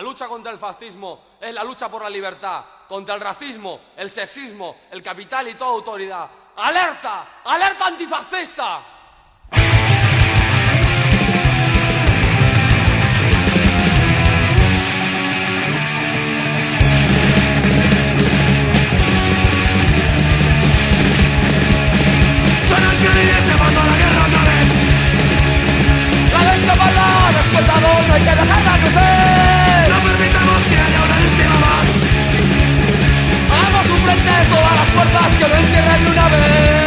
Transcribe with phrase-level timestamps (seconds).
[0.00, 4.10] La lucha contra el fascismo es la lucha por la libertad, contra el racismo, el
[4.10, 6.26] sexismo, el capital y toda autoridad.
[6.56, 7.42] ¡Alerta!
[7.44, 8.80] ¡Alerta antifascista!
[22.64, 24.66] Suena el violín y se manda la guerra otra vez
[26.32, 29.39] ¡La descabalada despertador hay que dejarla crecer!
[34.48, 36.79] Todas las fuerzas que lo encierren de una vez!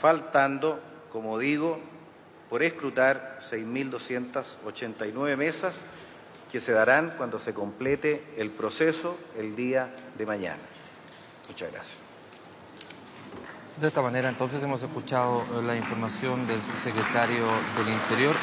[0.00, 0.80] faltando,
[1.10, 1.78] como digo,
[2.48, 5.74] por escrutar 6.289 mesas
[6.50, 10.58] que se darán cuando se complete el proceso el día de mañana.
[11.48, 11.96] Muchas gracias.
[13.80, 17.46] De esta manera, entonces, hemos escuchado la información del subsecretario
[17.78, 18.34] del Interior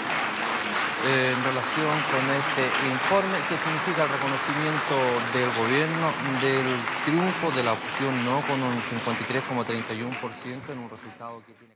[1.06, 4.96] en relación con este informe que significa el reconocimiento
[5.34, 6.66] del gobierno del
[7.06, 11.76] triunfo de la opción no con un 53,31% en un resultado que tiene...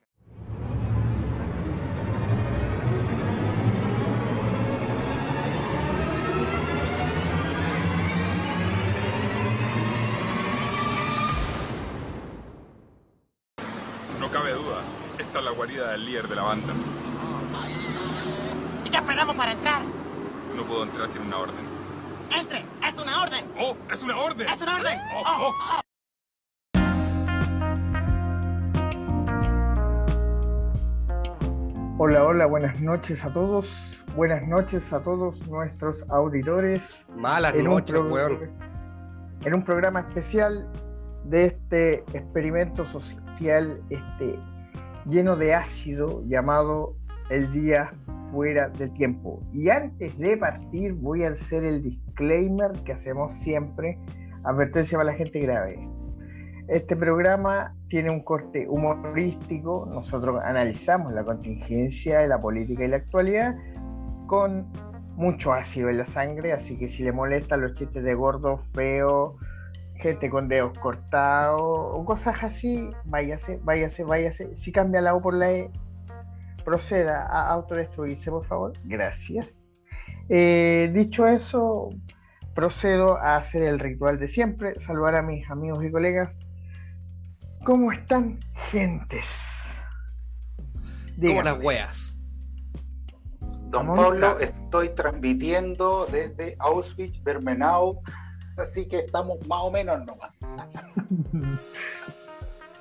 [14.19, 14.81] No cabe duda,
[15.19, 16.73] esta es la guarida del líder de la banda.
[18.91, 19.81] ¿Y qué esperamos para entrar?
[20.53, 21.55] No puedo entrar sin una orden.
[22.37, 22.65] ¡Entre!
[22.85, 23.45] ¡Es una orden!
[23.57, 23.73] ¡Oh!
[23.89, 24.49] ¡Es una orden!
[24.49, 24.99] ¡Es una orden!
[25.15, 25.23] ¡Oh!
[25.25, 25.53] ¡Oh!
[25.69, 25.81] oh.
[31.99, 34.03] Hola, hola, buenas noches a todos.
[34.13, 37.05] Buenas noches a todos nuestros auditores.
[37.15, 38.51] Malas en un, noches, pro- weón.
[39.45, 40.67] en un programa especial
[41.23, 44.37] de este experimento social este,
[45.05, 46.97] lleno de ácido llamado
[47.29, 47.93] El Día
[48.31, 49.41] Fuera del Tiempo.
[49.53, 53.97] Y antes de partir voy a hacer el disclaimer que hacemos siempre,
[54.43, 55.87] advertencia para la gente grave.
[56.67, 62.97] Este programa tiene un corte humorístico, nosotros analizamos la contingencia de la política y la
[62.97, 63.55] actualidad
[64.27, 64.71] con
[65.15, 69.35] mucho ácido en la sangre, así que si le molestan los chistes de gordo, feo,
[69.95, 74.55] gente con dedos cortados o cosas así, váyase, váyase, váyase.
[74.55, 75.71] Si cambia la O por la E,
[76.61, 78.73] proceda a autodestruirse, por favor.
[78.85, 79.55] Gracias.
[80.29, 81.89] Eh, dicho eso,
[82.53, 86.31] procedo a hacer el ritual de siempre, saludar a mis amigos y colegas.
[87.63, 88.39] ¿Cómo están,
[88.71, 89.29] gentes?
[90.65, 91.43] Como Díganme.
[91.43, 92.17] las weas.
[93.69, 98.01] Don Amor, Pablo, estoy transmitiendo desde Auschwitz, Birkenau,
[98.57, 100.31] así que estamos más o menos nomás.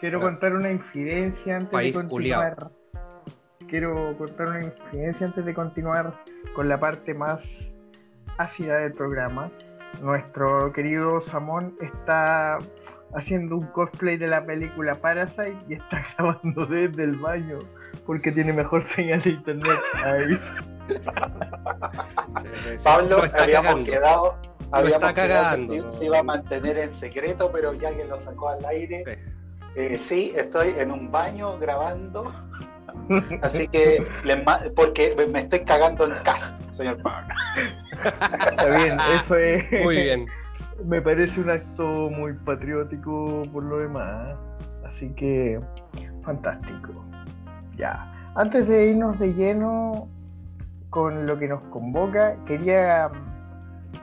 [0.00, 2.70] Quiero contar una infidencia antes País de continuar.
[3.70, 6.12] Quiero contar una infidencia antes de continuar
[6.54, 7.40] con la parte más
[8.36, 9.50] ácida del programa.
[10.02, 12.58] Nuestro querido Samón está
[13.14, 17.58] haciendo un cosplay de la película Parasite y está grabando desde el baño
[18.06, 20.40] porque tiene mejor señal de internet ahí.
[22.82, 23.30] Pablo, habíamos
[23.66, 23.84] cagando.
[23.84, 24.36] quedado,
[24.72, 28.20] habíamos está quedado cagando, que se iba a mantener en secreto, pero ya que lo
[28.24, 29.12] sacó al aire, Sí.
[29.76, 32.32] eh, sí, estoy en un baño grabando,
[33.42, 34.38] así que les
[34.74, 37.34] porque me estoy cagando en casa, señor Pablo.
[38.02, 39.84] Está bien, eso es.
[39.84, 40.26] Muy bien.
[40.84, 44.36] Me parece un acto muy patriótico por lo demás.
[44.84, 45.60] Así que,
[46.22, 47.04] fantástico.
[47.76, 48.12] Ya.
[48.34, 50.08] Antes de irnos de lleno
[50.88, 53.10] con lo que nos convoca, quería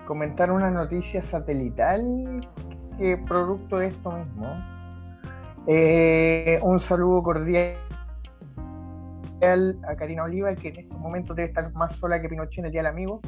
[0.06, 2.48] comentar una noticia satelital
[2.98, 4.64] que producto de esto mismo.
[5.68, 7.76] Eh, un saludo cordial
[9.42, 12.72] a Karina Oliva, que en estos momentos debe estar más sola que Pinochet en el
[12.72, 13.22] Día del Amigo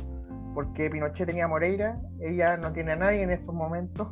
[0.53, 4.07] porque Pinochet tenía a Moreira, ella no tiene a nadie en estos momentos.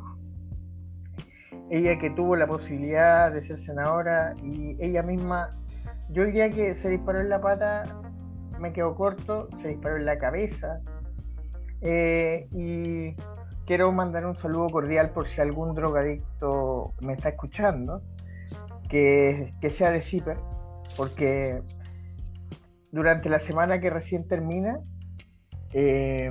[1.70, 5.58] Ella que tuvo la posibilidad de ser senadora y ella misma,
[6.08, 7.84] yo diría que se disparó en la pata,
[8.58, 10.80] me quedó corto, se disparó en la cabeza.
[11.82, 13.14] Eh, y
[13.66, 18.00] quiero mandar un saludo cordial por si algún drogadicto me está escuchando,
[18.88, 20.38] que, que sea de Zipper,
[20.96, 21.60] porque
[22.92, 24.78] durante la semana que recién termina,
[25.72, 26.30] eh,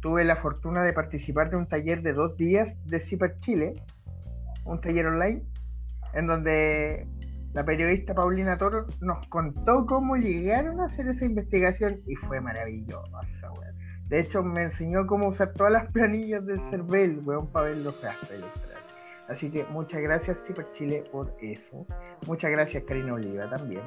[0.00, 3.74] tuve la fortuna de participar de un taller de dos días de Ciper Chile,
[4.64, 5.42] un taller online,
[6.14, 7.06] en donde
[7.52, 13.52] la periodista Paulina Toro nos contó cómo llegaron a hacer esa investigación y fue maravillosa,
[13.52, 13.76] weón.
[14.08, 18.00] De hecho, me enseñó cómo usar todas las planillas del CERVEL, weón, para ver los
[18.02, 18.28] gastos.
[19.28, 21.86] Así que muchas gracias, Ciper Chile, por eso.
[22.26, 23.82] Muchas gracias, Karina Oliva, también.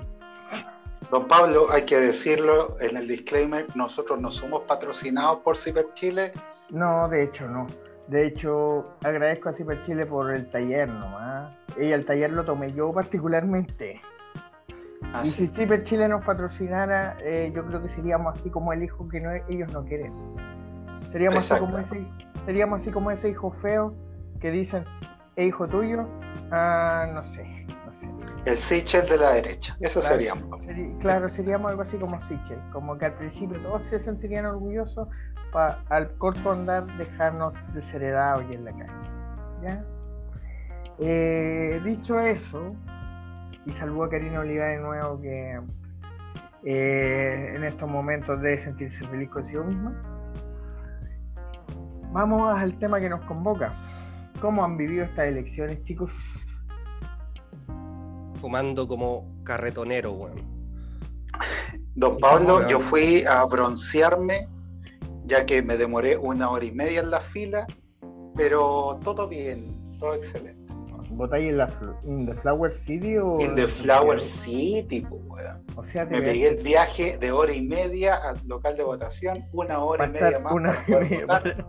[1.11, 6.31] Don Pablo, hay que decirlo en el disclaimer, nosotros no somos patrocinados por Ciber Chile.
[6.69, 7.67] No, de hecho no.
[8.07, 11.57] De hecho, agradezco a Ciper Chile por el taller nomás.
[11.77, 13.99] Y el taller lo tomé yo particularmente.
[15.13, 15.47] Ah, y sí.
[15.47, 19.19] si Ciper Chile nos patrocinara, eh, yo creo que seríamos así como el hijo que
[19.19, 20.13] no, ellos no quieren.
[21.11, 22.05] Seríamos así, como ese,
[22.45, 23.95] seríamos así como ese hijo feo
[24.39, 24.83] que dicen,
[25.35, 26.07] ¿es hijo tuyo?
[26.51, 27.65] Ah, no sé.
[28.45, 30.63] El Sichel de la derecha, eso Claro, seríamos.
[30.65, 35.07] seri- claro, seríamos algo así como Sichel, como que al principio todos se sentirían orgullosos
[35.51, 39.09] para al corto andar dejarnos desheredados y en la calle.
[39.63, 39.83] ¿Ya?
[40.99, 42.75] Eh, dicho eso,
[43.65, 45.59] y saludo a Karina Oliva de nuevo que
[46.63, 49.93] eh, en estos momentos debe sentirse feliz consigo misma.
[52.11, 53.73] Vamos al tema que nos convoca.
[54.39, 56.11] ¿Cómo han vivido estas elecciones, chicos?
[58.45, 60.35] Fumando como carretonero, weón.
[61.95, 64.47] Don Pablo, yo fui a broncearme,
[65.25, 67.65] ya que me demoré una hora y media en la fila,
[68.35, 70.71] pero todo bien, todo excelente.
[71.09, 71.71] ¿Votáis en la
[72.03, 74.21] in the Flower City o In the en Flower?
[74.21, 75.65] City, pues, weón.
[75.75, 79.43] O sea, te Me pegué el viaje de hora y media al local de votación,
[79.53, 80.85] una hora y media estar más una
[81.25, 81.65] para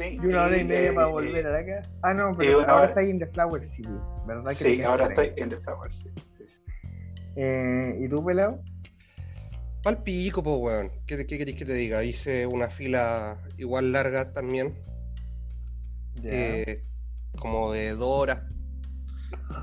[0.00, 1.90] Sí, y una hora y media eh, para eh, volver a la casa.
[2.02, 3.88] Ah, no, pero una ahora hora- está en the Flower City,
[4.26, 4.50] ¿verdad?
[4.56, 5.32] que Sí, ahora estoy ahí?
[5.36, 6.22] en the Flower City.
[6.38, 6.72] sí, sí.
[7.36, 8.62] Eh, ¿Y tú, pelado?
[9.82, 10.90] Pal pico, po, weón.
[11.06, 12.02] ¿Qué, qué querés que te diga?
[12.04, 14.74] Hice una fila igual larga también,
[16.24, 16.82] eh,
[17.38, 18.42] como de dos horas.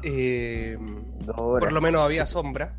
[0.04, 0.78] Eh,
[1.26, 1.74] Dos por horas.
[1.74, 2.78] lo menos había sombra,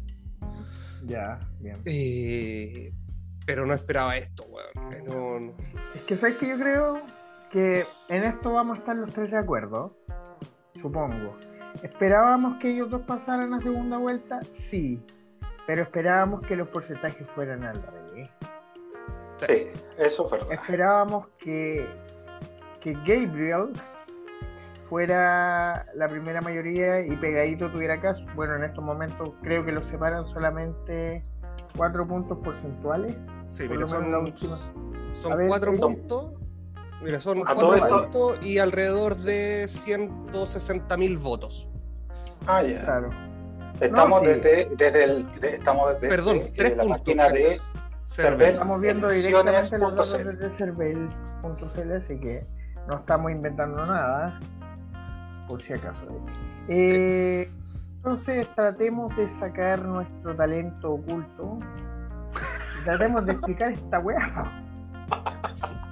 [1.04, 1.76] Ya, bien.
[1.84, 2.92] eh,
[3.46, 4.92] pero no esperaba esto, weón.
[4.92, 5.54] Eh, no- no.
[5.94, 7.02] Es que sabes que yo creo
[7.50, 9.96] que en esto vamos a estar los tres de acuerdo,
[10.80, 11.36] supongo.
[11.82, 14.40] ¿Esperábamos que ellos dos pasaran a segunda vuelta?
[14.52, 15.00] Sí,
[15.66, 18.30] pero esperábamos que los porcentajes fueran al revés.
[19.46, 19.68] Sí,
[19.98, 20.52] eso es verdad.
[20.52, 21.86] Esperábamos que,
[22.80, 23.72] que Gabriel
[24.88, 28.24] fuera la primera mayoría y pegadito tuviera caso.
[28.34, 31.22] Bueno, en estos momentos creo que los separan solamente
[31.76, 33.16] cuatro puntos porcentuales.
[33.46, 34.58] Sí, la son, última.
[35.16, 36.32] son cuatro eh, puntos.
[37.02, 41.68] Mira, son A cuatro todo esto- y alrededor de 160 mil votos.
[42.46, 42.84] Ah, ya.
[42.84, 43.10] Claro.
[43.80, 44.34] Estamos No, sí.
[44.40, 46.98] desde, desde el, de- estamos desde Perdón, eh, tres la puntos.
[47.00, 47.60] máquina de
[48.04, 48.52] Cervel.
[48.54, 52.44] Estamos viendo directamente los datos desde cervel.cl, así que
[52.88, 54.40] no estamos inventando nada,
[55.46, 56.00] por si acaso.
[56.68, 57.48] Eh,
[57.98, 61.58] Entonces tratemos de sacar nuestro talento oculto.
[62.84, 64.62] Tratemos de explicar esta weá.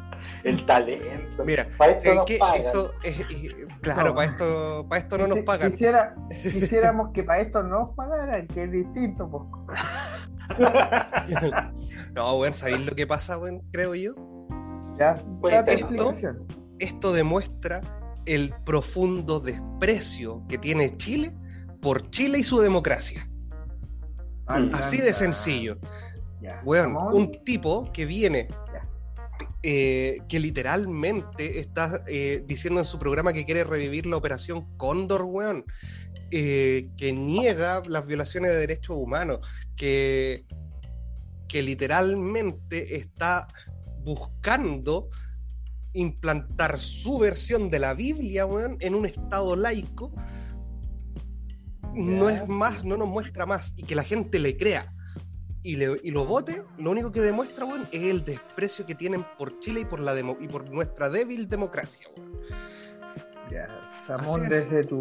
[0.49, 1.45] el talento.
[1.45, 2.67] Mira, Para esto nos que pagan.
[2.67, 4.15] esto es- eh, claro, No.
[4.15, 5.71] para esto, para esto no nos pagan.
[5.73, 9.29] Quisiera, quisiéramos que para esto no nos pagaran, que es distinto.
[9.31, 9.79] Pues.
[12.15, 13.62] No, weón, ¿sabéis lo que pasa, weón?
[13.73, 14.15] Creo yo.
[14.99, 16.47] Ya, tu esto- explicación.
[16.79, 17.81] Esto demuestra
[18.26, 21.35] el profundo desprecio que tiene Chile
[21.81, 23.29] por Chile y su democracia.
[24.47, 25.79] Ay, Así de sencillo.
[26.41, 26.61] Ya.
[26.65, 28.65] Weón, Ramón, un tipo que viene, Ya.
[29.68, 35.25] Eh, que literalmente está eh, diciendo en su programa que quiere revivir la operación Cóndor,
[35.25, 35.64] weón,
[36.30, 39.40] eh, que niega las violaciones de derechos humanos,
[39.75, 40.44] que,
[41.49, 43.49] que literalmente está
[44.04, 45.11] buscando
[45.94, 50.12] implantar su versión de la Biblia, weón, en un estado laico,
[51.92, 54.94] no es más, no nos muestra más, y que la gente le crea
[55.66, 59.25] y, le- y lo vote, lo único que demuestra, weón, es el desprecio que tienen
[59.38, 62.32] por Chile y por, la demo- y por nuestra débil democracia, weón.
[63.50, 63.68] Ya,
[64.06, 65.00] Samón, desde tu,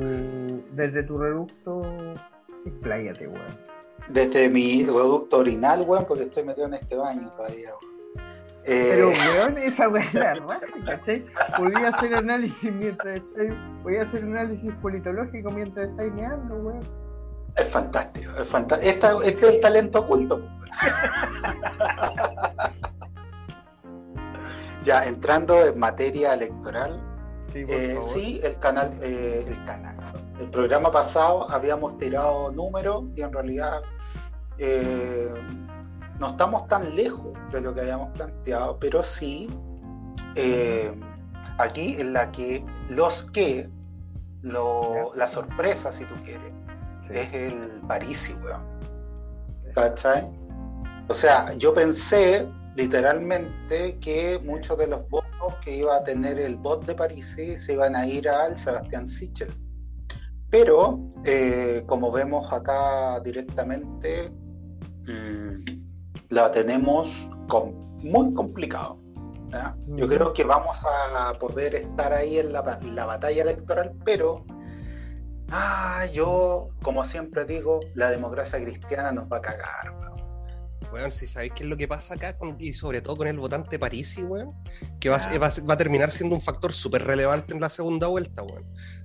[0.72, 1.82] desde tu reducto,
[2.66, 3.58] expláyate, weón.
[4.10, 7.96] Desde mi reducto orinal, weón, porque estoy metido en este baño todavía, weón.
[8.68, 11.26] Eh, Pero, weón, esa weá es la raja, ¿cachai?
[11.58, 13.54] Podía hacer análisis mientras estáis,
[13.84, 17.05] podía hacer análisis politológico mientras estáis meando, weón.
[17.58, 18.92] Es fantástico, es fantástico.
[18.92, 20.42] Esta, este es el talento oculto.
[24.84, 27.02] ya, entrando en materia electoral,
[27.56, 29.96] Sí, Eh, sí, el canal, eh, el canal.
[30.42, 33.82] El programa pasado habíamos tirado números y en realidad
[34.58, 35.34] eh,
[36.20, 39.50] no estamos tan lejos de lo que habíamos planteado, pero sí
[41.58, 43.70] aquí en la que los que,
[44.42, 46.52] lo, la sorpresa, si tú quieres,
[47.10, 48.62] es el Parisi, weón.
[49.74, 50.28] ¿Cachai?
[51.08, 56.56] O sea, yo pensé literalmente que muchos de los votos que iba a tener el
[56.58, 59.50] bot de Parisi se iban a ir al Sebastián Sichel.
[60.50, 64.32] Pero, eh, como vemos acá directamente,
[65.08, 65.64] mm,
[66.30, 67.10] la tenemos
[67.48, 68.98] con- muy complicado.
[69.88, 70.10] Yo Mm.
[70.10, 74.44] creo que vamos a poder estar ahí en la, en la batalla electoral, pero
[75.52, 79.92] ah, yo, como siempre digo, la democracia cristiana nos va a cagar.
[80.00, 80.16] weón.
[80.94, 83.38] Weón, si sabéis qué es lo que pasa acá, con- y sobre todo con el
[83.40, 84.52] votante Parisi, weón,
[85.00, 88.44] que va, va va a terminar siendo un factor súper relevante en la segunda vuelta,
[88.44, 88.64] weón.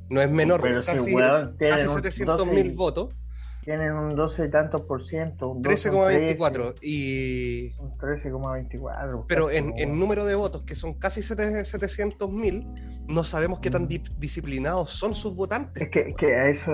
[0.09, 3.15] No es menor, Pero si, casi, weón, tienen casi un 700 12 mil votos,
[3.63, 5.49] Tienen un 12 y tantos por ciento.
[5.49, 6.75] Un 12, un 13,24.
[6.81, 8.41] Y 13, Un
[8.73, 9.25] 13,24.
[9.29, 12.67] Pero en, en número de votos, que son casi 700 mil,
[13.07, 15.83] no sabemos qué tan di- disciplinados son sus votantes.
[15.83, 16.73] Es que, que a eso,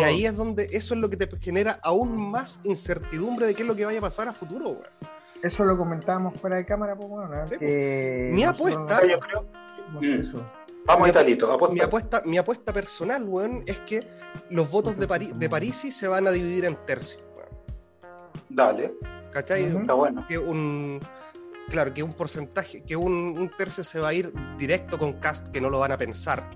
[0.00, 3.62] Y ahí es donde eso es lo que te genera aún más incertidumbre de qué
[3.62, 4.82] es lo que vaya a pasar a futuro, weón.
[5.44, 7.46] eso lo comentábamos fuera de cámara, pues bueno, ¿no?
[7.46, 7.60] Sí, pues.
[7.60, 9.46] que Mi nosotros apuesta- no Yo creo,
[10.00, 10.20] Mm.
[10.20, 10.44] eso.
[10.86, 11.74] Vamos, Mi- Italito, apuesta.
[11.74, 14.00] Mi apuesta, mi apuesta personal, weón, es que
[14.50, 17.48] los votos de, Pari- de Parisi se van a dividir en tercios, weón.
[18.48, 18.94] Dale,
[19.32, 19.64] ¿Cachai?
[19.64, 20.24] Está bueno.
[20.28, 21.00] Que un.
[21.70, 25.48] Claro, que un porcentaje, que un, un tercio se va a ir directo con Cast,
[25.48, 26.48] que no lo van a pensar.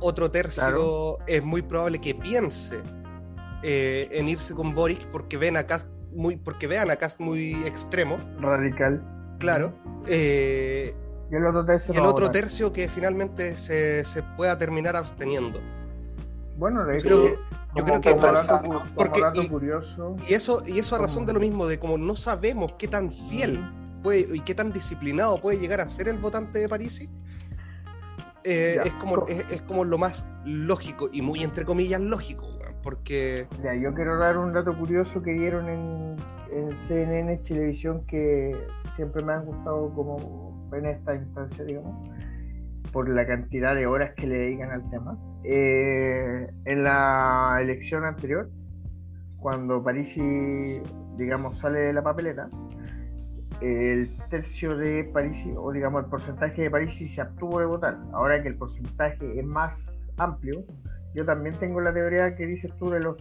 [0.00, 1.18] Otro tercio Claro.
[1.28, 2.80] es muy probable que piense
[3.62, 7.54] eh, en irse con Boric porque ven a Cast muy, porque vean a Cast muy
[7.64, 9.00] extremo, Radical.
[9.38, 9.72] claro.
[10.08, 10.96] Eh,
[11.30, 12.40] Y el otro tercio y el no va a otro votar.
[12.42, 15.60] tercio que finalmente se, se pueda terminar absteniendo.
[16.56, 17.38] Bueno, de Yo creo que-
[17.76, 18.82] yo creo que como dato,
[19.20, 20.16] dato y- curioso.
[20.26, 23.12] Y eso, y eso a razón de lo mismo, de como no sabemos qué tan
[23.12, 23.60] fiel
[24.02, 27.08] puede, y qué tan disciplinado puede llegar a ser el votante de Parisi,
[28.44, 32.48] eh, es, como, co- es, es como lo más lógico, y muy entre comillas lógico,
[32.82, 36.16] porque Ya, yo quiero dar un dato curioso que dieron en,
[36.50, 38.56] en CNN Televisión que
[38.96, 42.08] siempre me han gustado como en esta instancia, digamos,
[42.92, 45.18] por la cantidad de horas que le dedican al tema.
[45.44, 48.50] Eh, en la elección anterior,
[49.38, 50.80] cuando Parisi,
[51.16, 52.48] digamos, sale de la papeleta,
[53.60, 57.98] el tercio de Parisi, o digamos el porcentaje de Parisi se abstuvo de votar.
[58.12, 59.74] Ahora que el porcentaje es más
[60.16, 60.64] amplio,
[61.14, 63.16] yo también tengo la teoría que dices tú de los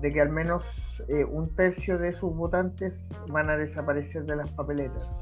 [0.00, 0.64] de que al menos
[1.08, 2.92] eh, un tercio de sus votantes
[3.28, 5.14] van a desaparecer de las papeletas.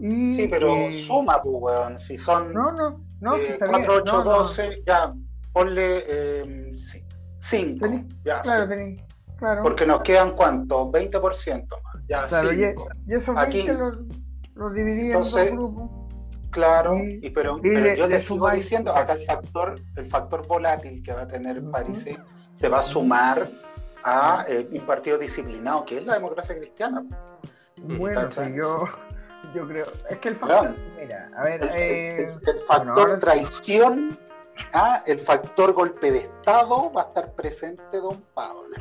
[0.00, 2.00] Y, Sí, pero eh, suma, pues, weón.
[2.00, 3.70] Si son No, no, no, eh, bien.
[3.70, 4.30] 4, 8, No, no.
[4.38, 5.12] 12, ya,
[5.52, 6.32] ponle
[7.38, 7.86] 5.
[7.86, 8.72] Tení- ya, Claro, sí.
[8.72, 9.04] tení-
[9.36, 9.62] claro.
[9.62, 10.90] Porque nos quedan cuánto?
[10.90, 12.02] 20% más.
[12.08, 12.88] Ya, Claro, y, cinco.
[13.06, 13.58] y esos Aquí.
[13.58, 13.98] 20 los,
[14.54, 15.90] los dividí Entonces, en dos grupos.
[16.50, 19.74] Claro, y- y, pero, y pero le- yo te sigo sumáis- diciendo, acá el factor,
[19.96, 21.70] el factor volátil que va a tener Ujú.
[21.70, 22.04] París
[22.58, 23.48] se va a sumar
[24.02, 27.04] a eh, un partido disciplinado, que es la democracia cristiana.
[27.76, 28.46] Bueno, ¿cachai?
[28.46, 28.84] sí, yo,
[29.54, 29.86] yo creo.
[30.08, 30.60] Es que el factor.
[30.60, 30.76] Claro.
[30.98, 31.62] Mira, a ver.
[31.62, 34.18] El, eh, el- el factor bueno, traición,
[34.72, 38.76] ah, el factor golpe de Estado va a estar presente, don Pablo.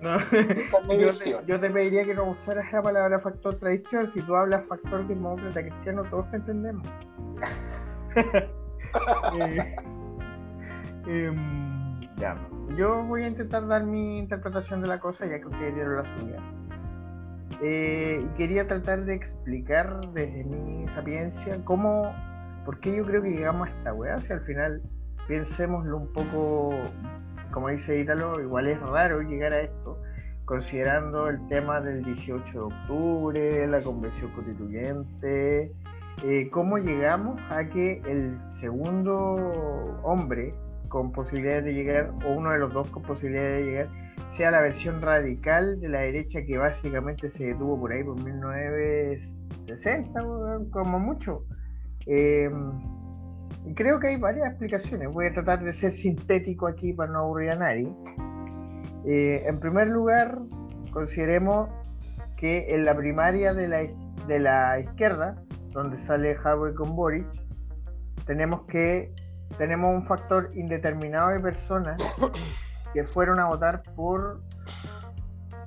[0.00, 3.54] no, Esa es mi yo, te, yo te pediría que no usaras la palabra factor
[3.54, 4.10] tradición.
[4.14, 6.86] Si tú hablas factor demócrata cristiano, todos te entendemos.
[9.36, 9.76] Eh,
[11.06, 12.36] em, ya,
[12.76, 16.20] yo voy a intentar dar mi interpretación de la cosa, ya que ustedes dieron la
[16.20, 16.36] suya.
[17.62, 22.12] Eh, y quería tratar de explicar desde mi sapiencia cómo,
[22.64, 24.20] por qué yo creo que llegamos a esta weá.
[24.20, 24.82] Si al final,
[25.28, 26.74] pensémoslo un poco,
[27.52, 30.00] como dice Ítalo, igual es raro llegar a esto,
[30.44, 35.72] considerando el tema del 18 de octubre, la convención constituyente,
[36.22, 40.54] eh, cómo llegamos a que el segundo hombre
[40.88, 44.03] con posibilidades de llegar, o uno de los dos con posibilidades de llegar,
[44.36, 50.22] sea la versión radical de la derecha que básicamente se detuvo por ahí por 1960,
[50.22, 51.44] weón, como mucho.
[53.66, 55.10] Y creo que hay varias explicaciones.
[55.10, 57.90] Voy a tratar de ser sintético aquí para no aburrir a nadie.
[59.06, 60.38] Eh, en primer lugar,
[60.92, 61.68] consideremos
[62.36, 63.86] que en la primaria de la,
[64.26, 67.26] de la izquierda, donde sale Howard con Boric,
[68.26, 69.12] tenemos que
[69.58, 72.02] tenemos un factor indeterminado de personas
[72.94, 74.40] que fueron a votar por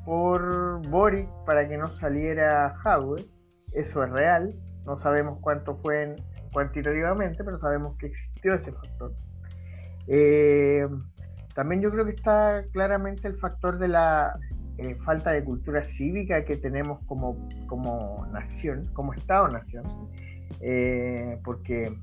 [0.05, 3.25] por Boric para que no saliera Howard.
[3.74, 4.55] Eso es real.
[4.86, 6.15] No sabemos cuánto fue en-
[6.53, 9.12] cuantitativamente, pero sabemos que existió ese factor.
[10.07, 10.88] Eh,
[11.53, 14.34] también yo creo que está claramente el factor de la
[14.77, 19.84] eh, falta de cultura cívica que tenemos como, como nación, como Estado-nación,
[20.62, 21.93] eh, porque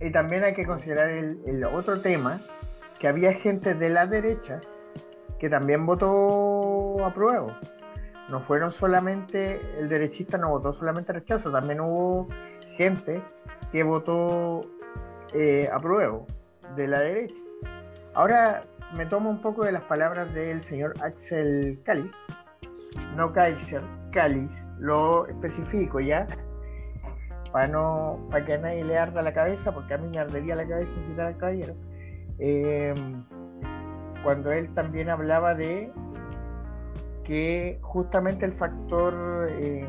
[0.00, 2.40] y también hay que considerar el otro tema,
[3.02, 4.60] que había gente de la derecha
[5.40, 7.58] que también votó a prueba.
[8.28, 12.28] No fueron solamente, el derechista no votó solamente rechazo, también hubo
[12.76, 13.20] gente
[13.72, 14.60] que votó
[15.34, 16.20] eh, a prueba
[16.76, 17.34] de la derecha.
[18.14, 18.62] Ahora
[18.96, 22.12] me tomo un poco de las palabras del señor Axel Cáliz,
[23.16, 23.82] no Kaiser,
[24.12, 26.28] Cáliz, lo especifico ya,
[27.50, 30.54] para no para que a nadie le arda la cabeza, porque a mí me ardería
[30.54, 31.74] la cabeza citar al caballero.
[32.38, 32.94] Eh,
[34.22, 35.92] cuando él también hablaba de
[37.24, 39.86] que justamente el factor eh,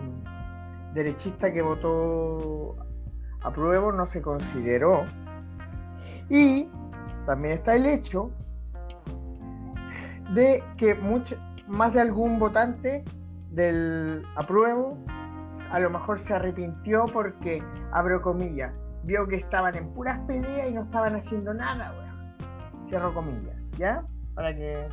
[0.93, 2.75] derechista que votó
[3.41, 5.03] a prueba no se consideró.
[6.29, 6.67] Y
[7.25, 8.31] también está el hecho
[10.33, 13.03] de que mucho, más de algún votante
[13.51, 14.97] del apruebo
[15.71, 18.71] a lo mejor se arrepintió porque, abro comillas,
[19.03, 21.91] vio que estaban en puras peleas y no estaban haciendo nada,
[22.87, 24.05] Cierro comillas, ¿ya?
[24.35, 24.87] Para que,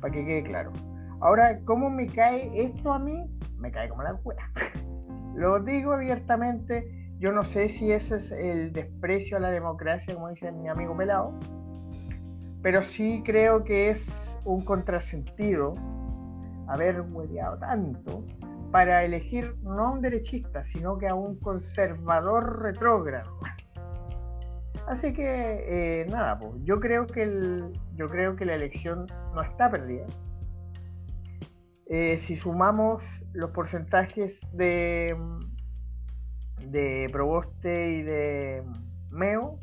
[0.00, 0.72] para que quede claro.
[1.20, 3.28] Ahora, ¿cómo me cae esto a mí?
[3.56, 4.50] Me cae como la cuera.
[5.34, 10.28] Lo digo abiertamente, yo no sé si ese es el desprecio a la democracia, como
[10.28, 11.34] dice mi amigo Pelado,
[12.62, 15.74] pero sí creo que es un contrasentido
[16.68, 18.24] haber hueveado tanto
[18.70, 23.38] para elegir no a un derechista, sino que a un conservador retrógrado.
[24.88, 29.42] Así que eh, nada, pues, yo creo que el, yo creo que la elección no
[29.42, 30.06] está perdida.
[31.86, 33.02] Eh, si sumamos
[33.32, 35.14] los porcentajes de
[36.70, 38.64] de Proboste y de
[39.10, 39.58] Meo,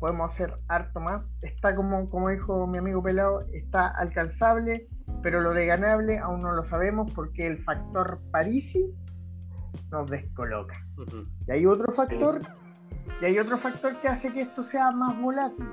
[0.00, 1.24] podemos hacer harto más.
[1.42, 4.88] Está como, como dijo mi amigo Pelado, está alcanzable,
[5.22, 8.92] pero lo de ganable aún no lo sabemos porque el factor Parisi
[9.90, 10.74] nos descoloca.
[11.46, 12.40] Y hay otro factor,
[13.20, 15.68] y hay otro factor que hace que esto sea más volátil,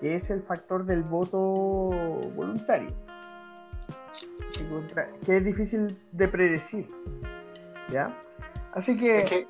[0.00, 1.40] que es el factor del voto
[2.34, 2.90] voluntario.
[5.24, 6.88] Que es difícil de predecir.
[7.90, 8.14] ¿Ya?
[8.74, 9.20] Así que.
[9.20, 9.48] Es que,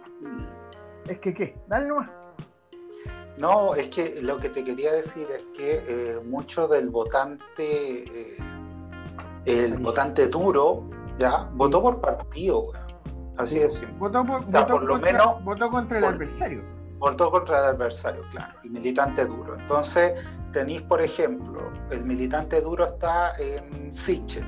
[1.08, 1.56] es que ¿qué?
[1.68, 2.10] Dale nomás.
[3.38, 8.36] No, es que lo que te quería decir es que eh, mucho del votante, eh,
[9.46, 10.88] el votante duro,
[11.18, 12.72] ya, votó por partido,
[13.38, 13.80] así es.
[13.98, 15.44] Votó por, votó por lo contra, menos.
[15.44, 16.62] Votó contra el adversario.
[17.02, 19.58] Votó contra el adversario, claro, el militante duro.
[19.58, 20.12] Entonces,
[20.52, 24.46] tenéis, por ejemplo, el militante duro está en Sichel,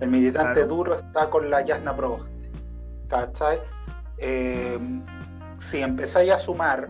[0.00, 0.68] el militante claro.
[0.68, 2.50] duro está con la Yasna Proboste,
[3.08, 3.60] ¿cachai?
[4.16, 4.78] Eh,
[5.58, 6.88] si empezáis a sumar,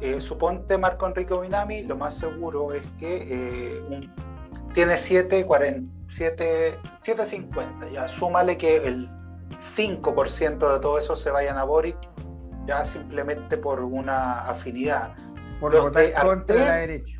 [0.00, 3.82] eh, suponte Marco Enrique Minami, lo más seguro es que eh,
[4.74, 9.10] tiene 7,50, ya súmale que el
[9.76, 11.96] 5% de todo eso se vayan a Boric,
[12.66, 15.14] ya simplemente por una afinidad.
[15.60, 17.18] Por los de Artés, la derecha.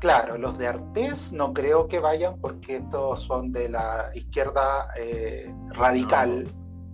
[0.00, 5.52] Claro, los de Artés no creo que vayan porque estos son de la izquierda eh,
[5.70, 6.44] radical.
[6.44, 6.50] No.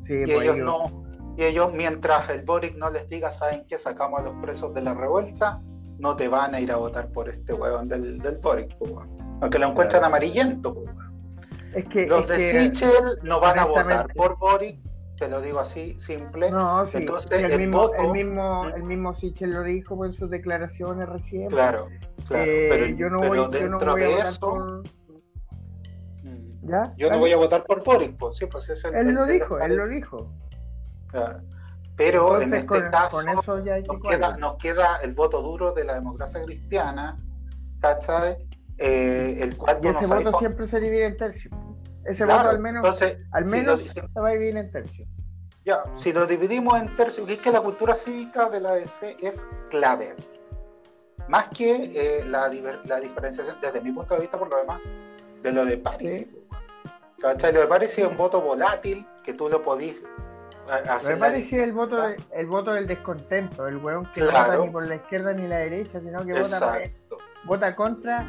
[0.06, 0.64] Sí, y pues ellos yo...
[0.64, 1.08] no,
[1.38, 3.78] y ellos mientras el Boric no les diga, ¿saben qué?
[3.78, 5.60] Sacamos a los presos de la revuelta,
[5.98, 8.76] no te van a ir a votar por este huevón del, del Boric,
[9.40, 10.06] aunque lo encuentran claro.
[10.06, 10.84] amarillento.
[11.74, 14.80] Es que, los es de que, Sichel no van a votar por Boric,
[15.18, 16.50] te lo digo así, simple.
[16.50, 20.30] No, sí, Entonces, el, mismo, voto, el, mismo, el mismo Sichel lo dijo en sus
[20.30, 21.48] declaraciones recién.
[21.48, 21.88] Claro,
[22.28, 22.50] claro.
[22.50, 24.82] Eh, pero yo no pero voy, yo no dentro voy a votar eso, por...
[26.62, 26.92] ¿Ya?
[26.96, 29.58] yo no voy a votar por Boric, pues sí, pues es el, Él lo dijo,
[29.58, 30.30] él lo dijo.
[31.08, 31.40] Claro.
[31.96, 35.42] Pero en este con, caso con eso ya nos que queda, nos queda el voto
[35.42, 37.16] duro de la democracia cristiana,
[37.80, 38.36] ¿cachai?
[38.76, 41.54] Eh, el cual Y ese voto siempre se divide en tercios.
[42.08, 44.70] Ese Claro, voto al menos, entonces, al si menos lo- se va a dividir en
[44.70, 45.08] tercios.
[45.64, 49.16] Ya, si lo dividimos en tercios, que es que la cultura cívica de la ADC
[49.20, 50.14] es clave.
[51.28, 51.74] Más que
[52.20, 52.48] eh, la,
[52.84, 54.80] la diferenciación, desde mi punto de vista, por lo demás,
[55.42, 56.26] de lo de París.
[57.20, 57.52] ¿Cachai?
[57.52, 59.96] Lo de París es un voto volátil que tú lo podís
[60.70, 61.18] a- Me hacer.
[61.18, 64.52] la- parece el voto, de- el voto del descontento, el weón que no Claro.
[64.52, 66.78] vota ni por la izquierda ni la derecha, sino que vota,
[67.44, 68.24] vota contra,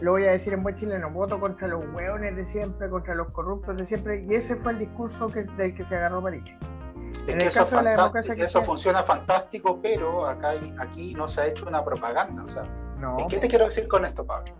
[0.00, 3.28] lo voy a decir en buen chileno, voto contra los weones de siempre, contra los
[3.30, 6.42] corruptos de siempre, y ese fue el discurso que, del que se agarró París.
[6.46, 11.14] Es En que el eso, caso de la democracia eso funciona fantástico, pero acá aquí
[11.14, 12.44] no se ha hecho una propaganda.
[12.44, 12.62] O sea,
[12.98, 14.52] No, ¿qué te quiero decir con esto, Pablo?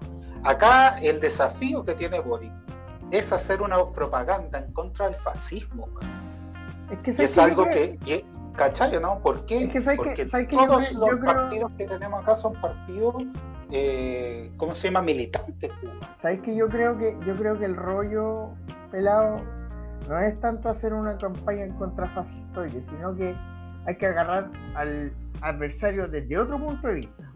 [0.44, 2.52] Acá el desafío que tiene Boric
[3.10, 5.88] es hacer una propaganda en contra del fascismo.
[6.90, 8.24] es que Y ¿sabes es algo que, y-
[8.56, 9.00] ¿cachai?
[9.00, 9.18] ¿No?
[9.20, 9.64] ¿Por qué?
[9.64, 9.96] Es que.
[9.96, 13.14] Porque todos creo- los yo creo- partidos que tenemos acá son partidos
[13.70, 15.02] eh, ¿cómo se llama?
[15.02, 15.70] Militantes.
[15.80, 15.92] pues.
[16.20, 18.50] ¿Sabes que yo creo que yo creo que el rollo
[18.90, 19.40] pelado
[20.08, 23.34] no es tanto hacer una campaña en contra fascistoides, sino que
[23.86, 27.32] hay que agarrar al adversario desde otro punto de vista.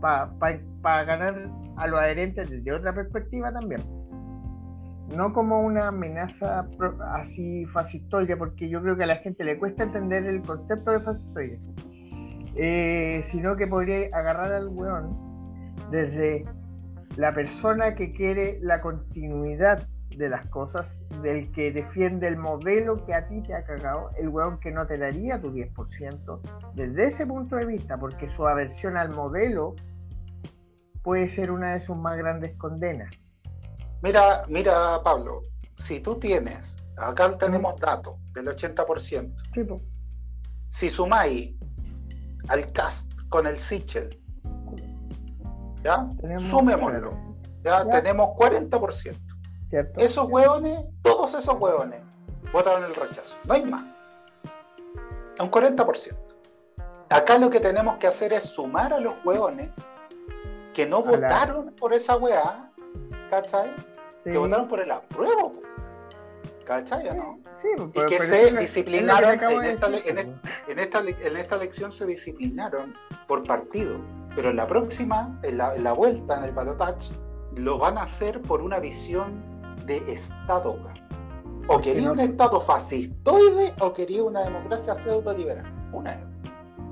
[0.00, 3.82] Para ganar a los adherentes desde otra perspectiva también.
[5.14, 6.66] No como una amenaza
[7.12, 11.00] así fascistoide, porque yo creo que a la gente le cuesta entender el concepto de
[11.00, 11.60] fascistoide.
[12.56, 15.23] Eh, sino que podría agarrar al weón
[15.90, 16.44] desde
[17.16, 23.14] la persona que quiere la continuidad de las cosas, del que defiende el modelo que
[23.14, 26.40] a ti te ha cagado, el weón que no te daría tu 10%,
[26.74, 29.74] desde ese punto de vista, porque su aversión al modelo
[31.02, 33.10] puede ser una de sus más grandes condenas.
[34.02, 35.42] Mira, mira, Pablo,
[35.76, 39.34] si tú tienes, acá tenemos datos del 80%.
[39.52, 39.80] Tipo,
[40.68, 41.54] Si sumáis
[42.48, 44.20] al cast con el Sichel,
[45.84, 46.06] ¿ya?
[46.20, 47.12] Tenemos- Sumémoslo.
[47.62, 47.90] Ya, Ya.
[47.90, 49.20] tenemos 40%.
[49.70, 50.00] ¿cierto?
[50.00, 52.00] Esos hueones, todos esos hueones,
[52.52, 53.34] votaron el rechazo.
[53.46, 53.82] No hay más.
[55.40, 56.16] Un 40%.
[57.10, 59.70] Acá lo que tenemos que hacer es sumar a los hueones
[60.72, 62.70] que no A la- votaron por esa hueá,
[63.30, 63.70] ¿cachai?
[64.24, 64.30] Sí.
[64.30, 65.62] Que votaron por el apruebo, po.
[66.64, 67.38] ¿cachai o no?
[67.60, 70.78] Sí, Y pero- que pero se disciplinaron que en de esta, decir, le- en, en
[70.78, 72.94] esta, le- en esta elección se disciplinaron
[73.28, 73.98] por partido,
[74.34, 77.12] pero en la próxima, en la, en la vuelta, en el balotage,
[77.56, 79.42] lo van a hacer por una visión
[79.86, 80.76] de Estado.
[81.68, 85.64] O quería un Estado fascistoide o quería una democracia pseudo-liberal.
[85.92, 86.18] Una.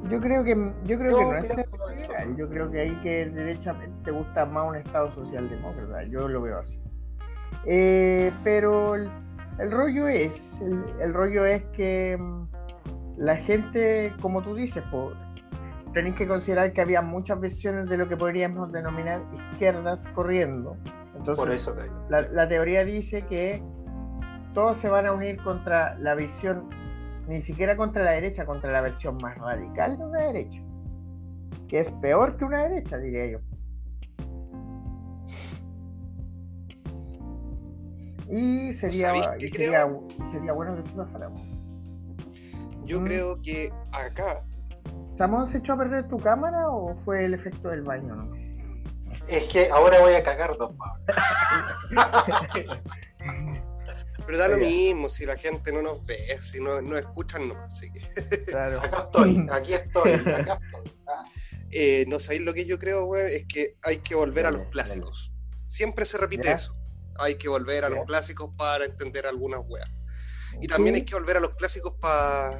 [0.09, 2.37] Yo creo que yo creo Yo que no es liberal.
[2.37, 6.05] Yo creo que ahí que derechamente te gusta más un Estado socialdemócrata.
[6.05, 6.79] Yo lo veo así.
[7.67, 9.11] Eh, pero el,
[9.59, 12.47] el rollo es, el, el rollo es que mm,
[13.19, 15.13] la gente, como tú dices, po,
[15.93, 19.21] tenéis que considerar que había muchas versiones de lo que podríamos denominar
[19.53, 20.77] izquierdas corriendo.
[21.17, 22.07] Entonces, Por eso te digo.
[22.09, 23.63] la, la teoría dice que
[24.55, 26.69] todos se van a unir contra la visión,
[27.29, 30.61] ni siquiera contra la derecha, contra la versión más radical de una derecha,
[31.69, 33.39] que es peor que una derecha, diría yo.
[38.31, 39.87] Y sería, ¿Sabéis y sería,
[40.31, 41.41] sería bueno que se pasáramos.
[42.87, 43.05] Yo Mm.
[43.05, 44.43] creo que acá,
[45.19, 48.15] ¿Samón se echó a perder tu cámara o fue el efecto del baño?
[48.15, 48.33] No?
[49.29, 50.73] Es que ahora voy a cagar dos
[54.25, 57.55] pero da lo mismo si la gente no nos ve, si no nos escuchan, no.
[57.65, 58.01] Así que,
[58.45, 58.81] Claro.
[58.83, 60.97] Acá estoy, aquí estoy, acá estoy.
[61.09, 61.25] ah.
[61.71, 64.67] eh, no sabéis lo que yo creo, weón, es que hay que volver a los
[64.69, 65.33] clásicos.
[65.67, 66.55] Siempre se repite Ya.
[66.55, 66.75] eso.
[67.19, 67.97] Hay que volver a Ya.
[67.97, 69.91] los clásicos para entender algunas weas.
[70.61, 72.51] Y también hay que volver a los clásicos para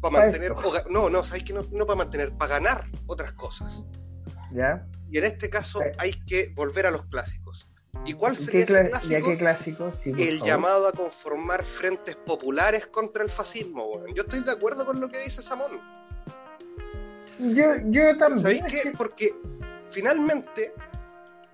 [0.00, 0.54] Pa' mantener,
[0.88, 3.82] no, no, sabéis que no, no para mantener, para ganar otras cosas.
[4.52, 4.86] ¿Ya?
[5.10, 5.86] Y en este caso Sí.
[5.98, 7.68] hay que volver a los clásicos.
[8.06, 9.28] ¿Y cuál ¿Y sería qué, ese clásico?
[9.28, 9.92] qué clásico?
[10.02, 10.46] Sí, por el favor.
[10.48, 13.84] llamado a conformar frentes populares contra el fascismo.
[13.92, 14.14] weón.
[14.14, 15.72] Yo estoy de acuerdo con lo que dice Samón.
[17.38, 18.40] Yo, yo también.
[18.40, 18.80] ¿Sabéis qué?
[18.82, 19.34] que- Porque
[19.90, 20.72] finalmente,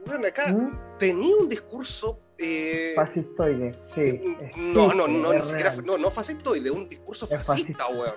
[0.04, 0.98] bueno, acá ¿Mm?
[0.98, 2.20] tenía un discurso.
[2.38, 4.36] eh, Fascistoide, sí.
[4.58, 7.88] no, no, no, ni siquiera, no, no fascistoide, un discurso fascista.
[7.88, 8.12] weón.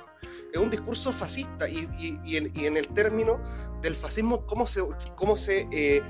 [0.54, 3.40] Es un discurso fascista y, y- y en, y en el término
[3.82, 4.82] del fascismo, cómo se,
[5.16, 6.02] cómo se, eh,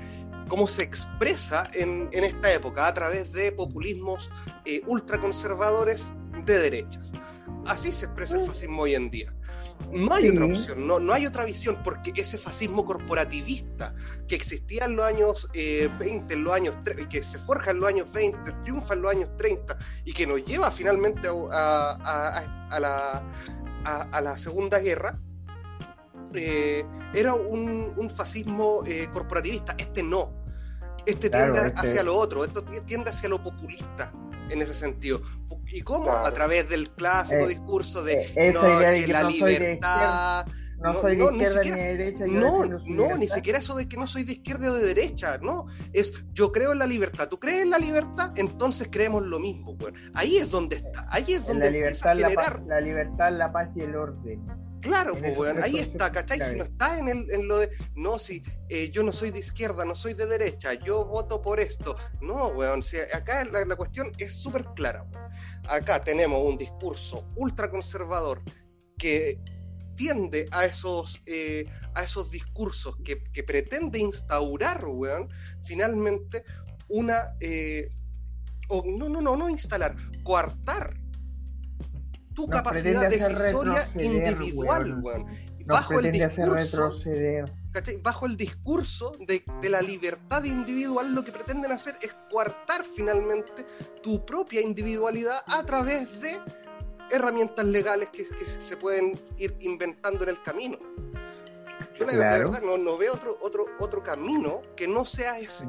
[0.48, 4.30] cómo se expresa en, en esta época a través de populismos
[4.64, 6.12] eh, ultraconservadores
[6.44, 7.12] de derechas.
[7.66, 9.34] Así se expresa el fascismo hoy en día.
[9.92, 10.28] No hay Sí.
[10.30, 13.94] otra opción, no, no hay otra visión, porque ese fascismo corporativista
[14.28, 16.74] que existía en los años eh, 20, en los años
[17.08, 20.44] que se forja en los años 20, triunfa en los años 30 y que nos
[20.44, 23.22] lleva finalmente a, a- a- a la,
[23.84, 25.18] a- a la Segunda Guerra,
[26.34, 29.74] eh, era un, un fascismo eh, corporativista.
[29.78, 30.32] Este no.
[31.06, 34.12] Este Claro, tiende este- hacia lo otro, esto tiende hacia lo populista
[34.50, 35.22] en ese sentido.
[35.72, 36.04] ¿Y cómo?
[36.04, 36.26] Claro.
[36.26, 38.16] A través del clásico Eh, discurso de
[38.52, 40.46] no, que la de libertad.
[40.80, 42.26] No, no, soy de no, ni izquierda ni, siquiera- de derecha.
[42.26, 45.66] No, no, ni siquiera eso de que no soy de izquierda o de derecha, no.
[45.92, 47.28] Es yo creo en la libertad.
[47.28, 48.32] ¿Tú crees en la libertad?
[48.36, 49.94] Entonces creemos lo mismo, weón.
[50.14, 53.32] Ahí es donde está, ahí es donde la empieza a libertad, la paz, la libertad,
[53.32, 54.46] la paz y el orden.
[54.80, 56.40] Claro, pues, tres ahí está, ¿cachai?
[56.40, 59.40] Si no está en, el, en lo de, no, si eh, yo no soy de
[59.40, 61.96] izquierda, no soy de derecha, yo voto por esto.
[62.22, 65.02] No, weón, si acá la, la cuestión es súper clara.
[65.02, 65.30] weón.
[65.68, 68.40] Acá tenemos un discurso ultraconservador
[68.96, 69.38] que
[70.00, 75.28] tiende a esos, eh, a esos discursos que, que pretende instaurar, weón,
[75.66, 76.42] finalmente
[76.88, 77.36] una...
[77.38, 77.86] eh,
[78.70, 80.96] o, no, no, no, no instalar, coartar
[82.32, 85.26] tu Nos capacidad decisoria individual, weón.
[85.26, 85.50] weón.
[85.66, 86.92] Bajo el discurso.
[88.02, 93.66] Bajo el discurso de, de la libertad individual, lo que pretenden hacer es coartar finalmente
[94.02, 96.40] tu propia individualidad a través de
[97.10, 100.78] herramientas legales que, que se pueden ir inventando en el camino.
[101.98, 102.50] Yo la- Claro.
[102.50, 105.66] verdad no, no veo otro, otro, otro camino que no sea ese.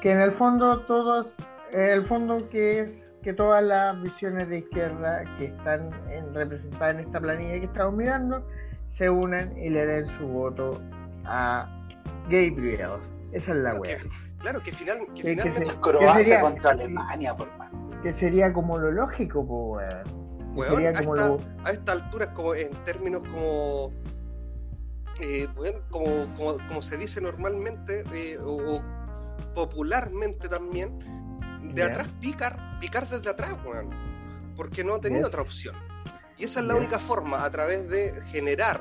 [0.00, 1.28] Que en el fondo todos,
[1.72, 7.00] el fondo que es que todas las visiones de izquierda que están en- representadas en
[7.06, 8.44] esta planilla que estamos mirando
[8.90, 10.82] se unan y le den su voto
[11.24, 11.68] a
[12.28, 12.98] Gabriel.
[13.30, 13.96] Esa es la Claro wea.
[13.98, 14.08] que,
[14.40, 16.40] claro que, final, que Que- que finalmente se- Croacia sería?
[16.40, 17.48] contra Alemania, por.
[18.02, 19.78] Que sería como lo lógico, po,
[20.54, 20.70] weón.
[20.70, 21.40] Sería a, como esta, lo.
[21.64, 23.92] a esta altura, como en términos como,
[25.20, 25.48] eh,
[25.90, 28.82] como, como, como se dice normalmente, eh, o, o
[29.54, 30.98] popularmente también,
[31.74, 33.90] de atrás picar, picar desde atrás, weón,
[34.56, 35.28] porque no ha tenido Yes.
[35.28, 35.74] otra opción.
[36.36, 36.82] Y esa es la Yes.
[36.82, 38.80] única forma, a través de generar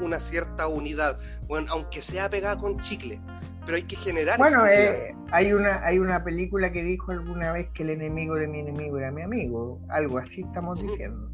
[0.00, 3.20] una cierta unidad, bueno, aunque sea pegada con chicle,
[3.64, 7.68] pero hay que generar Bueno, eh, hay una hay una película que dijo alguna vez
[7.74, 9.80] que el enemigo de mi enemigo era mi amigo.
[9.88, 11.30] Algo así estamos diciendo.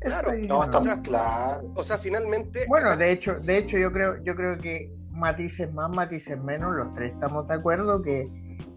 [0.00, 1.72] Claro, No, está o sea, claro.
[1.74, 2.60] O sea, finalmente.
[2.68, 6.74] Bueno, acá- de hecho, de hecho yo creo, yo creo que matices más, matices menos,
[6.76, 8.28] los tres estamos de acuerdo que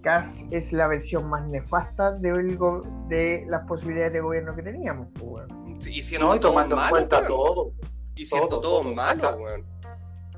[0.01, 5.08] CAS es la versión más nefasta del go- de las posibilidades de gobierno que teníamos.
[5.15, 5.77] pues, weón.
[5.86, 7.71] y siendo No, todo tomando en malo, cuenta weón, todo.
[8.15, 8.95] Y siendo todo, todo, todo.
[8.95, 9.65] malo, weón.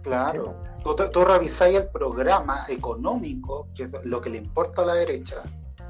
[0.02, 0.56] Claro.
[0.84, 5.38] Tú, tú revisáis el programa económico, que es lo que le importa a la derecha,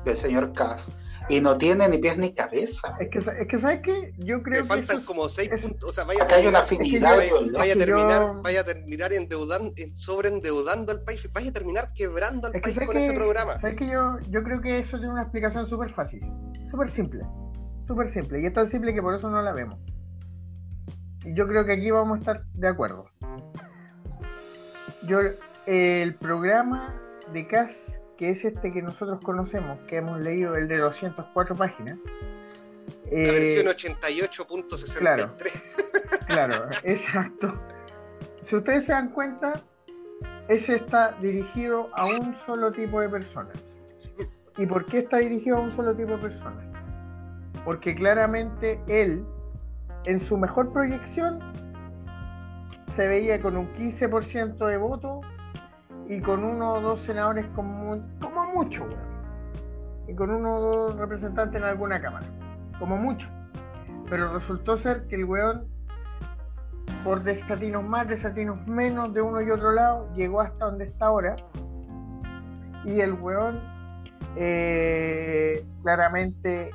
[0.04, 0.92] del señor Kass,
[1.30, 2.98] y no tiene ni pies ni cabeza.
[3.00, 4.12] Es que, es que ¿sabes qué?
[4.18, 5.90] Yo Te creo que faltan eso- como seis es- puntos.
[5.90, 7.58] O sea, vaya a Acá hay una terminar, yo- ideológica.
[7.60, 11.94] vaya a terminar, yo- vaya a terminar endeudando, en- sobreendeudando al país, vaya a terminar
[11.94, 13.62] quebrando al Es que país con ese programa.
[13.62, 16.22] sabes que yo, yo creo que eso tiene una explicación súper fácil,
[16.70, 17.22] súper simple,
[17.88, 19.80] súper simple, y es tan simple que por eso no la vemos.
[21.24, 23.06] Y yo creo que aquí vamos a estar de acuerdo.
[25.04, 25.20] Yo,
[25.66, 26.96] el programa
[27.34, 31.98] de CAS, que es este que nosotros conocemos, que hemos leído, el de 204 páginas,
[33.12, 34.94] La eh, versión 88.63.
[34.98, 35.36] claro.
[36.28, 37.54] Claro, exacto.
[38.46, 39.62] Si ustedes se dan cuenta,
[40.48, 43.58] ese está dirigido a un solo tipo de personas.
[44.58, 46.64] ¿Y por qué está dirigido a un solo tipo de personas?
[47.64, 49.26] Porque claramente él,
[50.06, 51.40] en su mejor proyección,
[52.96, 55.22] se veía con un 15% de voto
[56.08, 58.86] y con uno o dos senadores como, como mucho.
[60.08, 62.26] Y con uno o dos representantes en alguna cámara,
[62.80, 63.30] como mucho.
[64.10, 65.68] Pero resultó ser que el weón
[67.04, 71.36] por desatinos más, desatinos menos de uno y otro lado, llegó hasta donde está ahora.
[72.86, 73.60] Y el weón
[74.36, 76.72] eh, claramente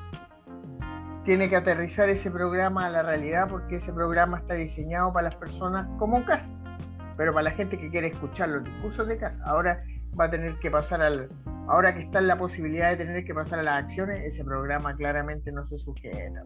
[1.26, 5.36] tiene que aterrizar ese programa a la realidad porque ese programa está diseñado para las
[5.36, 6.42] personas como CAS,
[7.18, 9.38] pero para la gente que quiere escuchar los discursos de CAS.
[9.44, 9.82] Ahora
[10.18, 11.28] va a tener que pasar al...
[11.68, 14.94] Ahora que está en la posibilidad de tener que pasar a las acciones, ese programa
[14.94, 16.44] claramente no se sujeta.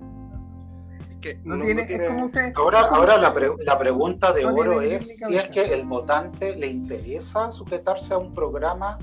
[1.20, 4.46] Que No, no- tiene, no tiene- es como usted, Ahora, la, pre- la pregunta de
[4.46, 8.96] oro es si es que el votante le interesa sujetarse a un programa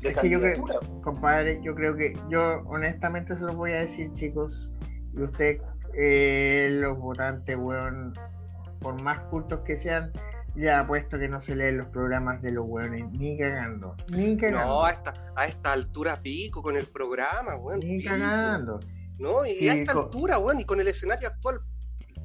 [0.00, 1.02] de Es que yo creo- candidatura.
[1.02, 4.70] Compadre, yo creo que yo honestamente se los voy a decir, chicos,
[5.14, 5.60] y usted,
[5.94, 8.12] eh, los votantes, weón,
[8.80, 10.12] por más cultos que sean,
[10.54, 14.66] ya apuesto que no se leen los programas de los weones, ni cagando, ni cagando,
[14.66, 17.80] No, a esta, a esta altura pico con el programa, weón.
[17.80, 18.10] ni pico.
[18.10, 18.80] cagando.
[19.18, 21.60] No, y a esta altura, weón, y con el escenario actual.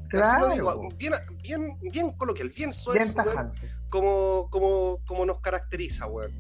[0.09, 2.71] Claro, digo, bien, bien, bien coloquial, bien
[3.15, 3.67] tajante.
[3.89, 6.31] como, como, como nos caracteriza, weón.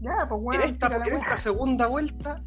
[0.00, 2.42] Ya, pues weón, en esta, en esta segunda vuelta,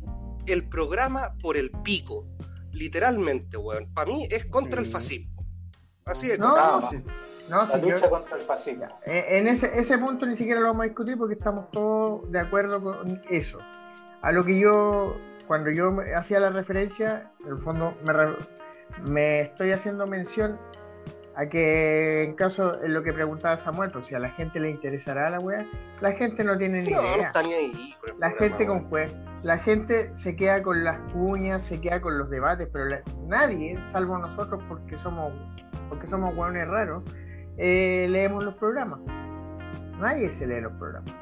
[0.46, 2.26] el programa por el pico.
[2.74, 3.94] Literalmente, weón.
[3.94, 5.32] Para mí es contra el fascismo.
[6.06, 6.40] Así es.
[6.40, 7.02] No, no, sí.
[7.50, 8.88] No, La sí, yo- lucha contra el fascismo.
[9.06, 12.40] Eh, En ese, ese punto ni siquiera lo vamos a discutir porque estamos todos de
[12.40, 13.60] acuerdo con eso.
[14.22, 18.36] A lo que yo, cuando yo me- hacía la referencia, en el fondo me, re-
[19.10, 20.58] me estoy haciendo mención
[21.36, 24.70] a que en caso, en lo que preguntaba Samuel, pues si a la gente le
[24.70, 25.66] interesará la wea,
[26.02, 27.28] la gente no tiene ni No, no idea.
[27.28, 31.82] está ni ahí La gente con juez, la gente se queda con las cuñas, se
[31.82, 35.34] queda con los debates, pero la- nadie, salvo nosotros porque somos
[35.90, 37.04] porque somos hueones raros,
[37.58, 39.00] eh, leemos los programas.
[40.00, 41.14] Nadie se lee los programas.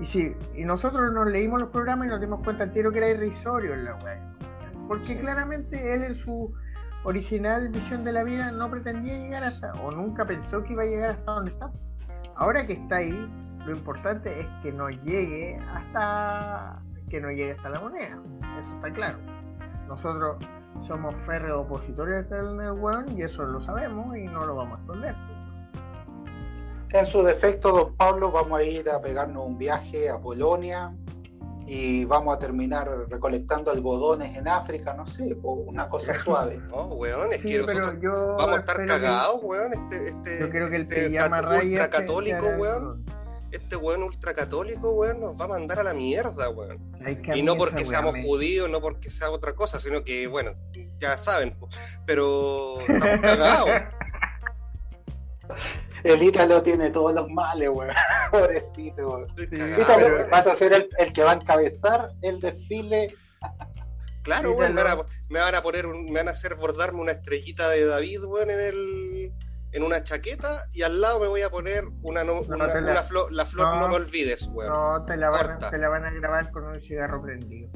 [0.00, 3.10] Y sí, y nosotros nos leímos los programas y nos dimos cuenta entero que era
[3.10, 4.18] irrisorio en la web.
[4.88, 6.52] Porque claramente él en su
[7.04, 10.86] original visión de la vida no pretendía llegar hasta, o nunca pensó que iba a
[10.86, 11.70] llegar hasta donde está.
[12.36, 13.30] Ahora que está ahí,
[13.64, 18.18] lo importante es que no llegue hasta que no llegue hasta la moneda.
[18.60, 19.18] Eso está claro.
[19.86, 20.36] Nosotros
[20.86, 25.14] somos férreos opositores del weón y eso lo sabemos y no lo vamos a esconder.
[26.90, 30.94] En su defecto, don Pablo, vamos a ir a pegarnos un viaje a Polonia
[31.66, 36.58] y vamos a terminar recolectando algodones en África, no sé, o una cosa suave.
[36.68, 39.72] No, weón, es Sí, que pero yo vamos a estar que- cagados, weón.
[39.74, 41.06] Este, este, Yo creo que el este
[41.66, 43.04] ultracatólico, weón.
[43.50, 46.78] Este weón ultracatólico, weón, nos va a mandar a la mierda, weón.
[47.34, 50.54] Y no porque seamos judíos, no porque sea otra cosa, sino que, bueno,
[50.98, 51.56] ya saben,
[52.04, 53.70] pero estamos cagados.
[56.04, 57.92] El Ítalo tiene todos los males, weón.
[58.30, 59.28] Pobrecito, weón.
[59.80, 63.14] Ítalo, vas a ser el, el que va a encabezar el desfile.
[64.22, 67.00] Claro, weón, me, van a, me van a poner, un- me van a hacer bordarme
[67.00, 69.32] una estrellita de David, weón, en el
[69.72, 72.80] en una chaqueta y al lado me voy a poner una, no- No, una, te
[72.80, 73.88] la- una flor, la flor no, no.
[73.88, 74.72] me olvides, weón.
[74.72, 77.68] No, te la, van a, te la van a grabar con un cigarro prendido.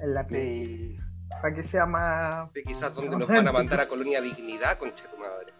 [0.00, 0.64] En la piel.
[0.64, 0.96] Sí.
[1.40, 2.52] Para que sea más.
[2.52, 5.52] De quizás donde nos van a mandar a Colonia Dignidad, concha tu madre.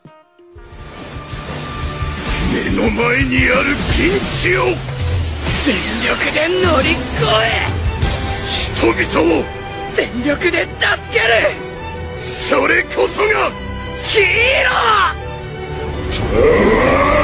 [2.79, 4.67] の前にあるピンチを
[5.65, 5.75] 全
[6.07, 7.03] 力で乗り越
[7.43, 7.67] え
[8.47, 9.45] 人々を
[9.93, 11.51] 全力で助ける。
[12.17, 13.51] それこそが
[14.07, 14.23] ヒー
[14.65, 14.73] ロー。
[14.73, 15.13] あ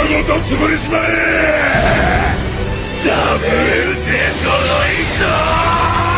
[0.00, 1.00] あのどつぼにしまえ。
[3.06, 3.50] ダブル
[3.94, 4.10] デ
[4.42, 4.58] トロ
[4.90, 6.13] イさ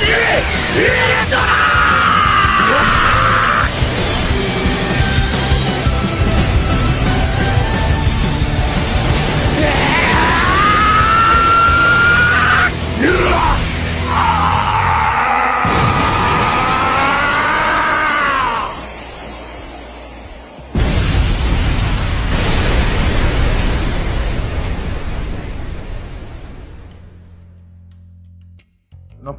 [0.00, 1.06] スエ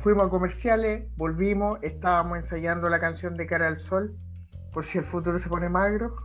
[0.03, 4.17] Fuimos a comerciales, volvimos, estábamos ensayando la canción de Cara al Sol,
[4.73, 6.17] por si el futuro se pone magro.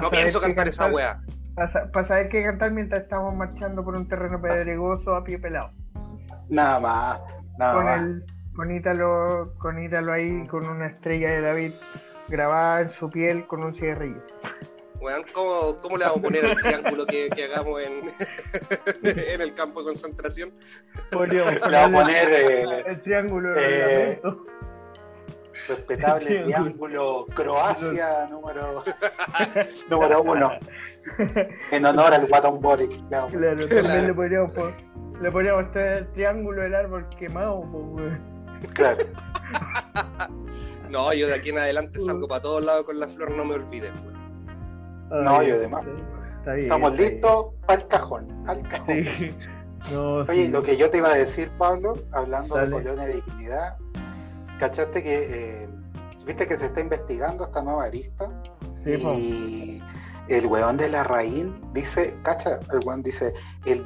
[0.00, 1.20] No pienso qué cantar esa weá.
[1.54, 5.72] Para saber qué cantar mientras estamos marchando por un terreno pedregoso a pie pelado.
[6.48, 7.20] Nada más,
[7.58, 8.00] nada con más.
[8.00, 11.72] el con Ítalo, con Ítalo ahí con una estrella de David
[12.28, 14.22] grabada en su piel con un cigarrillo.
[15.00, 18.10] Weón, ¿cómo, ¿cómo le vamos a poner al triángulo que, que hagamos en,
[19.32, 20.52] en el campo de concentración?
[21.12, 24.20] Podríamos Le vamos a poner eh, el triángulo de eh,
[25.68, 28.82] respetable triángulo Croacia número,
[29.90, 30.52] número uno.
[31.70, 32.90] En honor al Guatón Boric.
[33.08, 33.28] poner.
[33.30, 34.52] Claro, también le podríamos
[35.20, 38.20] le podríamos traer el triángulo del árbol quemado, pues, weón.
[38.74, 38.98] Claro.
[40.88, 43.54] No, yo de aquí en adelante salgo para todos lados con la flor, no me
[43.54, 44.17] olvides, weón.
[45.10, 45.84] No, yo además.
[46.38, 46.64] Está bien.
[46.66, 48.44] Estamos está listos para el cajón.
[48.48, 48.86] Al cajón.
[48.96, 49.30] Sí.
[49.92, 50.48] No, Oye, sí.
[50.48, 52.66] lo que yo te iba a decir, Pablo, hablando Dale.
[52.66, 53.76] de Colonia de Dignidad,
[54.58, 55.68] ¿cachaste que, eh,
[56.26, 58.28] viste que se está investigando esta nueva arista?
[58.74, 59.12] Sí, po.
[59.14, 59.82] y
[60.28, 63.32] el weón de la Raín dice, cacha, el weón dice,
[63.64, 63.84] el,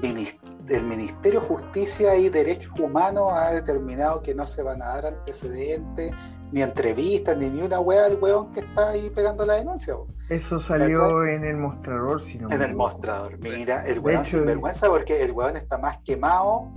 [0.68, 5.06] el Ministerio de Justicia y Derechos Humanos ha determinado que no se van a dar
[5.06, 6.12] antecedentes,
[6.52, 9.94] ni entrevistas, ni ni una wea al weón que está ahí pegando la denuncia.
[10.28, 13.38] Eso salió en el mostrador, si no me En el mostrador.
[13.38, 16.70] Mira, el weón hecho, sin vergüenza porque el weón está más quemado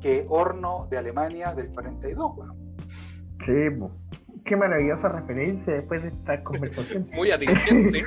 [0.00, 2.56] que horno de Alemania del 42, weón.
[3.46, 3.52] Sí.
[4.44, 7.08] Qué maravillosa referencia después de esta conversación.
[7.14, 8.04] Muy atingente.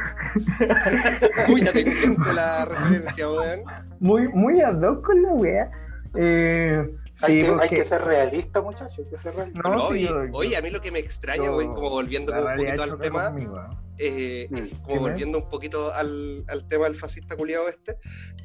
[1.47, 3.59] Muy atingente la referencia, weón.
[4.01, 5.71] Muy, muy ad hoc con la wea.
[6.15, 6.85] Eh,
[7.21, 9.61] Hay, sí, que, hay porque- que ser realista, muchachos, hay que ser realista.
[9.63, 12.57] No, No, sí, oye, a mí lo que me extraña, weón, como volviendo como un
[12.57, 13.67] poquito al tema, conmigo, ¿eh?
[13.97, 14.81] eh, Mm.
[14.83, 17.97] como volviendo un poquito al, al tema del fascista culiado este,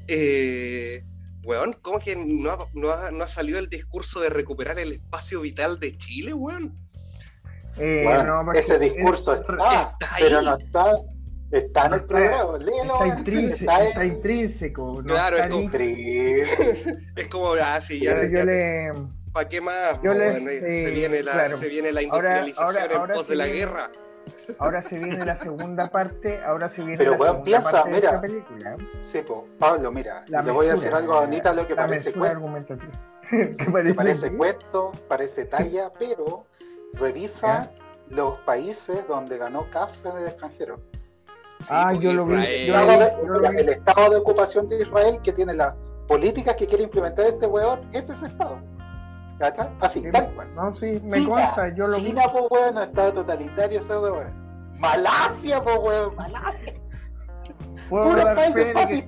[0.07, 1.05] eh,
[1.43, 4.93] weón, ¿cómo que no ha, no, ha, no ha salido el discurso de recuperar el
[4.93, 6.75] espacio vital de Chile, weón?
[7.77, 10.23] Eh, Bueno, ese discurso es- está, está ahí.
[10.25, 10.93] pero no está,
[11.51, 12.95] está en el programa, léelo.
[12.95, 15.03] Está, intrínseco, está está en- intrínseco.
[15.03, 15.71] no Claro, está es como-.
[15.71, 16.43] Sí.
[17.17, 18.93] Es como, ah, sí, ya, Yo, yo ya- le,
[19.33, 19.95] ¿para qué más?
[20.03, 20.49] yo po, le- weón?
[20.49, 21.57] sí, se, viene la, claro.
[21.57, 23.91] se viene la Ahora- industrialización ahora- en ahora pos se de la viene- guerra.
[24.59, 27.95] ahora se viene la segunda parte, ahora se viene Pero, la segunda piensa, parte de
[27.97, 28.09] mira.
[28.09, 28.77] esta película.
[29.01, 29.47] Sí, po.
[29.59, 32.77] Pablo, mira, La le voy a decir algo a Anita, lo que parece cuento.
[33.31, 36.45] que parece, parece cuento, parece talla, pero
[36.95, 37.71] revisa
[38.09, 40.81] los países donde ganó Kass en el extranjero.
[41.69, 44.69] Ah, porque yo lo vi, yo El lo vi, estado de- yo el estado ocupación
[44.69, 45.75] de Israel que tiene las
[46.09, 48.59] políticas que quiere implementar este weón, ese es ese estado.
[49.39, 49.69] ¿Cachai?
[49.81, 50.55] Así, Sí, tal cual.
[50.55, 52.07] No, sí, me China, consta, yo lo vi.
[52.07, 54.33] China, po weón, estado totalitario, ese weón.
[54.79, 56.75] Malasia, po weón, Malasia.
[57.89, 59.03] Puedo Puros dar, fe países de que,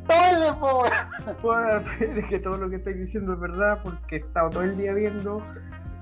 [0.59, 1.37] po weón.
[1.43, 4.51] puedo dar fe de que todo lo que estoy diciendo es verdad porque he estado
[4.51, 5.43] todo el día viendo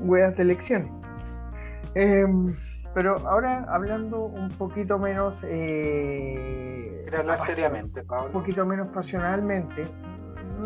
[0.01, 0.91] weas de elecciones.
[1.95, 2.57] Em,
[2.95, 8.33] pero ahora hablando un poquito menos eh, apasion- seriamente, un Pablo.
[8.33, 9.85] poquito menos pasionalmente,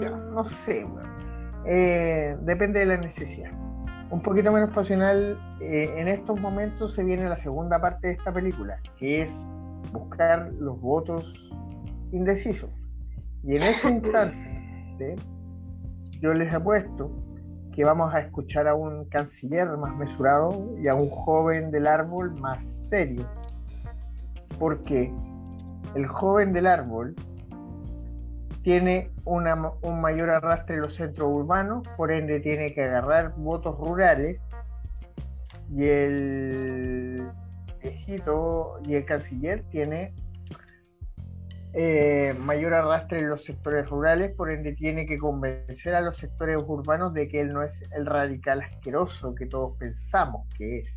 [0.00, 0.10] Ya.
[0.10, 0.86] mm, no sé.
[1.66, 3.50] Eh, depende de la necesidad.
[4.10, 8.32] Un poquito menos pasional, eh, en estos momentos se viene la segunda parte de esta
[8.32, 9.30] película, que es
[9.92, 11.50] buscar los votos
[12.12, 12.70] indecisos.
[13.42, 15.16] Y en ese instante,
[16.20, 17.10] yo les apuesto
[17.74, 22.34] que vamos a escuchar a un canciller más mesurado y a un joven del árbol
[22.40, 23.26] más serio.
[24.58, 25.12] Porque
[25.94, 27.16] el joven del árbol
[28.62, 34.40] tiene un mayor arrastre en los centros urbanos, por ende tiene que agarrar votos rurales
[35.70, 37.28] y el
[37.82, 40.14] viejito y el canciller tiene
[41.76, 46.56] eh, mayor arrastre en los sectores rurales, por ende tiene que convencer a los sectores
[46.64, 50.96] urbanos de que él no es el radical asqueroso que todos pensamos que es.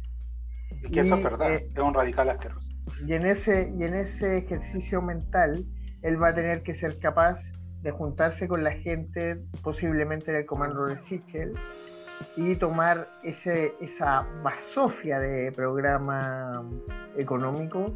[0.83, 2.67] Y que eso y, es verdad, eh, es un radical asqueroso.
[3.07, 5.65] Y en ese, y en ese ejercicio mental,
[6.03, 7.39] él va a tener que ser capaz
[7.81, 11.53] de juntarse con la gente, posiblemente del comando de Sichel,
[12.35, 16.51] y tomar ese, esa basofia de programa
[17.17, 17.93] económico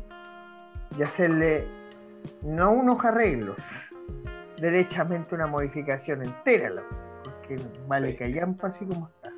[0.97, 1.67] y hacerle
[2.43, 3.57] no unos arreglos,
[4.57, 6.71] derechamente una modificación entera,
[7.23, 8.17] porque vale Sí.
[8.17, 9.31] callampa así como está.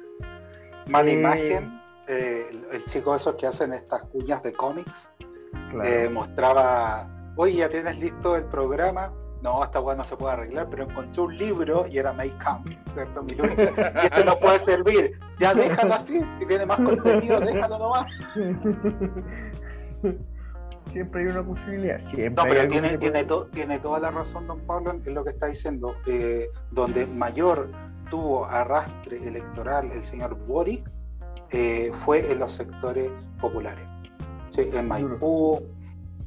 [0.90, 5.10] Mala Eh, imagen, eh, el, el chico esos que hacen estas cuñas de cómics,
[5.72, 5.90] Claro.
[5.90, 7.08] eh, mostraba,
[7.38, 9.12] oye, ¿ya tienes listo el programa?
[9.42, 12.66] No, esta weá no se puede arreglar, pero encontré un libro y era Make Camp,
[12.94, 13.24] ¿cierto?
[13.24, 13.56] Mi lucha.
[14.04, 15.20] Y este no puede servir.
[15.40, 18.06] Ya déjalo así, si tiene más contenido, déjalo nomás.
[20.92, 22.30] Siempre hay una posibilidad, siempre.
[22.30, 25.48] No, pero tiene, tiene, to- tiene toda la razón, don Pablo, en lo que está
[25.48, 25.96] diciendo.
[26.06, 27.70] Eh, donde mayor
[28.10, 30.88] tuvo arrastre electoral el señor Boric
[31.50, 33.10] eh, fue en los sectores
[33.42, 33.86] populares.
[34.52, 35.60] Sí, en Maipú,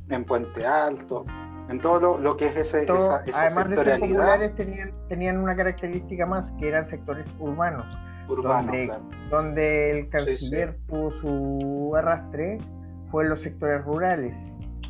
[0.09, 1.24] en Puente Alto,
[1.68, 4.92] en todo lo, lo que es ese, Todo- esa, esa además de sectorialidad populares, tenían,
[5.09, 7.86] tenían una característica más, que eran sectores urbanos,
[8.28, 8.62] urbana.
[8.62, 9.02] donde- claro.
[9.30, 12.59] donde el canciller tuvo su arrastre,
[13.11, 14.34] fue los sectores rurales.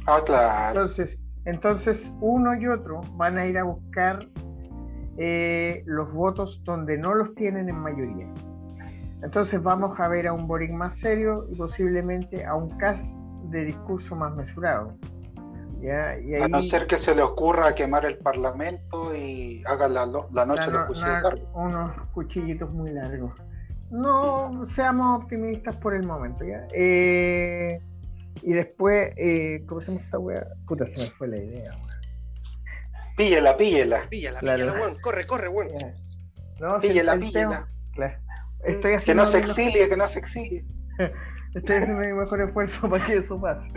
[0.06, 0.80] Ah, claro.
[0.82, 4.26] Entonces, entonces uno y otro van a ir a buscar
[5.18, 8.28] eh, los votos donde no los tienen en mayoría.
[9.22, 13.00] Entonces vamos a ver a un Boric más serio y posiblemente a un Cas
[13.50, 14.94] de discurso más mesurado.
[15.80, 16.18] ¿ya?
[16.18, 20.46] Y A no ser que se le ocurra quemar el parlamento y haga la, la
[20.46, 21.42] noche la de no- largos.
[21.54, 23.32] unos cuchillitos muy largos.
[23.90, 26.66] No seamos optimistas por el momento, ¿ya?
[26.74, 27.80] Eh,
[28.42, 30.46] y después, eh, ¿cómo se llama esta wea?
[30.66, 31.96] Puta, se me fue la idea, wea.
[33.16, 34.02] Píllela, píllela.
[34.08, 34.62] Píllala, Claro.
[34.64, 35.00] píllala, weón.
[35.00, 35.68] Corre, corre, weón.
[36.60, 37.68] No, Píllela, píllela.
[37.92, 38.14] Claro.
[38.64, 40.64] Estoy Que haciendo no se exilie, que no se exilie.
[41.54, 43.70] Estoy haciendo mi mejor esfuerzo para que eso pase.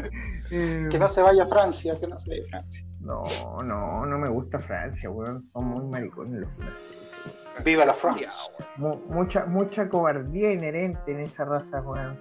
[0.51, 2.85] Eh, Que no se vaya a Francia, que no se vaya a Francia.
[2.99, 3.23] no,
[3.63, 5.49] no, no me gusta Francia, weón.
[5.53, 7.63] Son muy maricones los franceses.
[7.63, 8.31] Viva la Francia.
[8.77, 12.17] Mu- mucha, mucha cobardía inherente en esa raza, weón.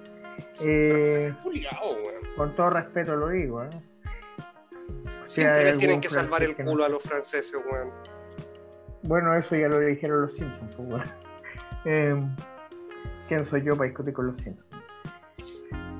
[0.60, 1.32] Eh,
[2.36, 3.68] con todo respeto lo digo, ¿eh?
[5.26, 7.90] Siempre hay les tienen que salvar el no- culo a los franceses, weón.
[9.02, 11.02] Bueno, eso ya lo dijeron los Simpsons, pues, weón.
[11.84, 12.16] Eh,
[13.28, 14.68] ¿Quién soy yo para discutir con los Simpsons?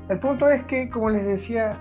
[0.08, 1.78] El punto es que, como les decía,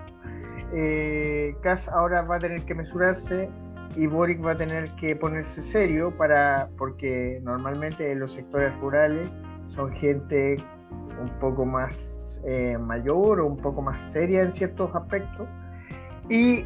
[0.74, 3.50] eh, Cass ahora va a tener que mesurarse
[3.96, 9.32] y Boric va a tener que ponerse serio para porque normalmente en los sectores rurales
[9.70, 10.58] son gente
[11.22, 11.98] un poco más
[12.46, 15.48] eh, mayor o un poco más seria en ciertos aspectos
[16.30, 16.66] y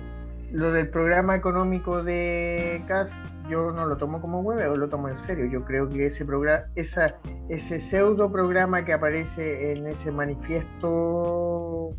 [0.52, 3.12] lo del programa económico de CAS
[3.50, 5.46] yo no lo tomo como huevo, lo tomo en serio.
[5.46, 7.16] Yo creo que ese programa, esa,
[7.50, 11.96] ese pseudo programa que aparece en ese manifiesto,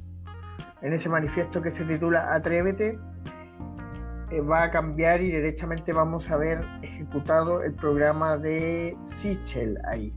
[0.80, 2.98] en ese manifiesto que se titula Atrévete,
[4.30, 10.14] eh, va a cambiar y derechamente vamos a ver ejecutado el programa de Sichel ahí.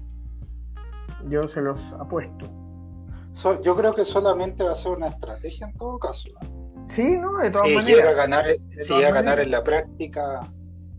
[1.27, 2.64] Yo se los apuesto.
[3.35, 6.29] So- yo creo que solamente va a ser una estrategia en todo caso.
[6.89, 7.37] Sí, ¿no?
[7.37, 7.97] De todas si maneras.
[7.97, 8.45] llega a ganar,
[8.81, 10.41] si llega a ganar en la práctica,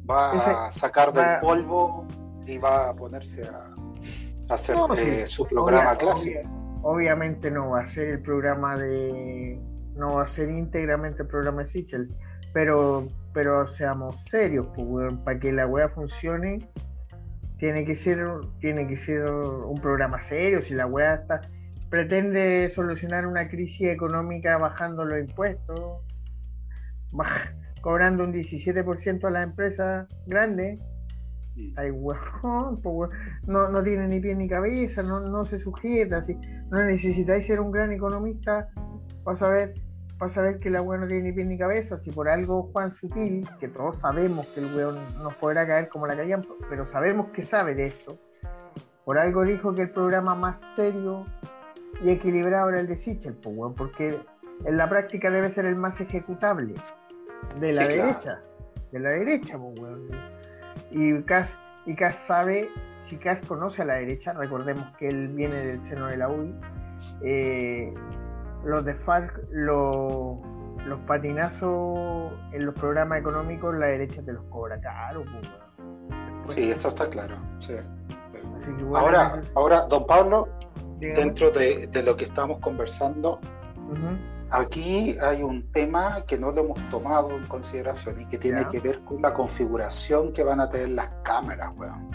[0.08, 2.06] va a sacar del va- polvo
[2.46, 3.68] y va a ponerse a,
[4.50, 6.40] a hacer No, eh, sí, su programa obvia- clásico.
[6.40, 9.58] obvia- obviamente no va a ser el programa de.
[9.94, 12.10] No va a ser íntegramente el programa de Sichel,
[12.52, 16.68] pero, pero seamos serios, pues, weón, para que la weá funcione,
[17.58, 18.18] tiene que ser,
[18.60, 20.60] tiene que ser un programa serio.
[20.60, 21.40] Si la weá está,
[21.90, 26.00] pretende solucionar una crisis económica bajando los impuestos,
[27.12, 30.80] baj- cobrando un 17% a las empresas grandes.
[31.76, 33.10] Ay, pues, weón,
[33.46, 36.22] no, no tiene ni pie ni cabeza, no, no se sujeta,
[36.70, 38.68] no necesitáis ser un gran economista
[39.24, 39.74] para saber,
[40.18, 42.92] para saber que la weón no tiene ni pie ni cabeza, si por algo Juan
[42.92, 47.28] Sutil, que todos sabemos que el weón nos podrá caer como la caían, pero sabemos
[47.28, 48.18] que sabe de esto,
[49.06, 51.24] por algo dijo que el programa más serio
[52.02, 54.18] y equilibrado era el de Sichel, pues, weón, porque
[54.64, 56.74] en la práctica debe ser el más ejecutable
[57.60, 58.06] de la Sí, claro.
[58.06, 58.40] derecha,
[58.92, 60.08] de la derecha, pues, weón.
[60.90, 61.50] Y Cas,
[61.86, 62.68] y Cas sabe,
[63.06, 66.54] si Cas conoce a la derecha, recordemos que él viene del seno de la UDI,
[67.22, 67.94] eh,
[68.64, 70.38] los de Falc, los,
[70.86, 76.36] los patinazos en los programas económicos, la derecha te los cobra caro, pues, weón.
[76.46, 77.34] Después- Sí, esto está claro.
[77.60, 77.74] sí.
[78.56, 80.48] así que, bueno, Ahora, ahora, don Pablo,
[81.00, 81.20] dígame.
[81.20, 83.40] dentro de, de lo que estamos conversando,
[84.50, 88.68] aquí hay un tema que no lo hemos tomado en consideración y que tiene Ya.
[88.68, 92.10] que ver con la configuración que van a tener las cámaras, weón.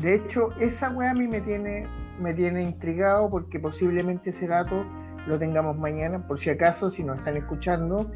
[0.00, 1.86] De hecho, esa weá a mí me tiene,
[2.20, 4.84] me tiene intrigado porque posiblemente ese dato
[5.26, 6.24] lo tengamos mañana.
[6.26, 8.08] Por si acaso, si nos están escuchando,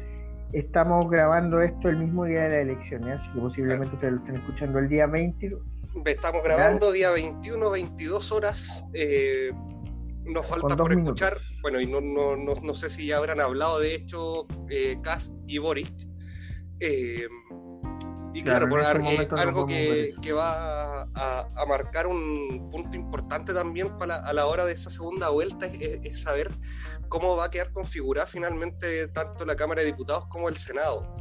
[0.53, 3.13] estamos grabando esto el mismo día de la elección, ¿eh?
[3.13, 5.57] así que posiblemente ustedes lo estén escuchando el día 20.
[6.05, 8.85] Estamos grabando día 21, 22 horas.
[8.93, 9.51] eh,
[10.25, 11.21] nos falta por minutos.
[11.21, 14.97] escuchar, bueno, y no, no, no, no sé si ya habrán hablado de hecho eh,
[15.01, 15.93] Cast y Boric.
[16.79, 17.27] Eh,
[18.33, 23.53] y Claro, por eh, no algo que, que va a, a marcar un punto importante
[23.53, 26.51] también para a la hora de esa segunda vuelta es, saber
[27.09, 31.15] cómo va a quedar configurada finalmente tanto la Cámara de Diputados como el Senado.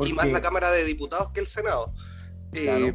[0.00, 1.94] Y más la Cámara de Diputados que el Senado.
[2.52, 2.92] Eh,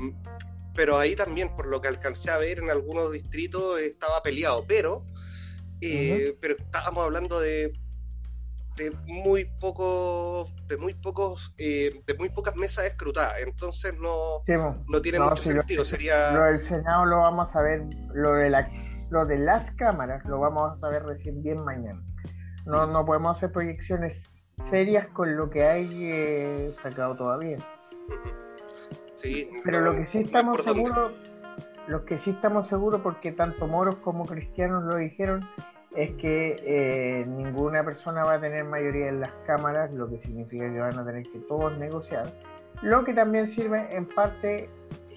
[0.73, 4.63] pero ahí también, por lo que alcancé a ver en algunos distritos, estaba peleado.
[4.67, 5.05] Pero,
[5.81, 7.73] eh, pero estábamos hablando de,
[8.77, 13.33] de muy pocos, de muy pocos, eh, de muy pocas mesas escrutadas.
[13.45, 14.53] Entonces no, Sí,
[14.87, 15.85] no tiene No, mucho sí, lo- sentido.
[15.85, 18.69] Sería Lo del Senado lo vamos a ver, lo de, la,
[19.09, 22.01] lo de las cámaras lo vamos a saber recién bien mañana.
[22.65, 24.29] No, no podemos hacer proyecciones
[24.69, 27.57] serias con lo que hay eh, sacado todavía.
[29.15, 30.81] sí, Pero no- lo que sí estamos dónde.
[31.91, 35.45] Los que sí estamos seguros, porque tanto moros como cristianos lo dijeron,
[35.93, 40.71] es que eh, ninguna persona va a tener mayoría en las cámaras, lo que significa
[40.71, 42.31] que van a tener que todos negociar.
[42.81, 44.69] Lo que también sirve en parte,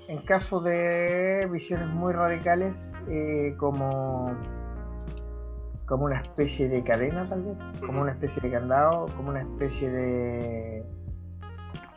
[0.09, 2.75] en caso de visiones muy radicales,
[3.09, 4.37] eh, como,
[5.87, 7.57] como una especie de cadena, tal vez,
[7.87, 10.85] como una especie de candado, como una especie de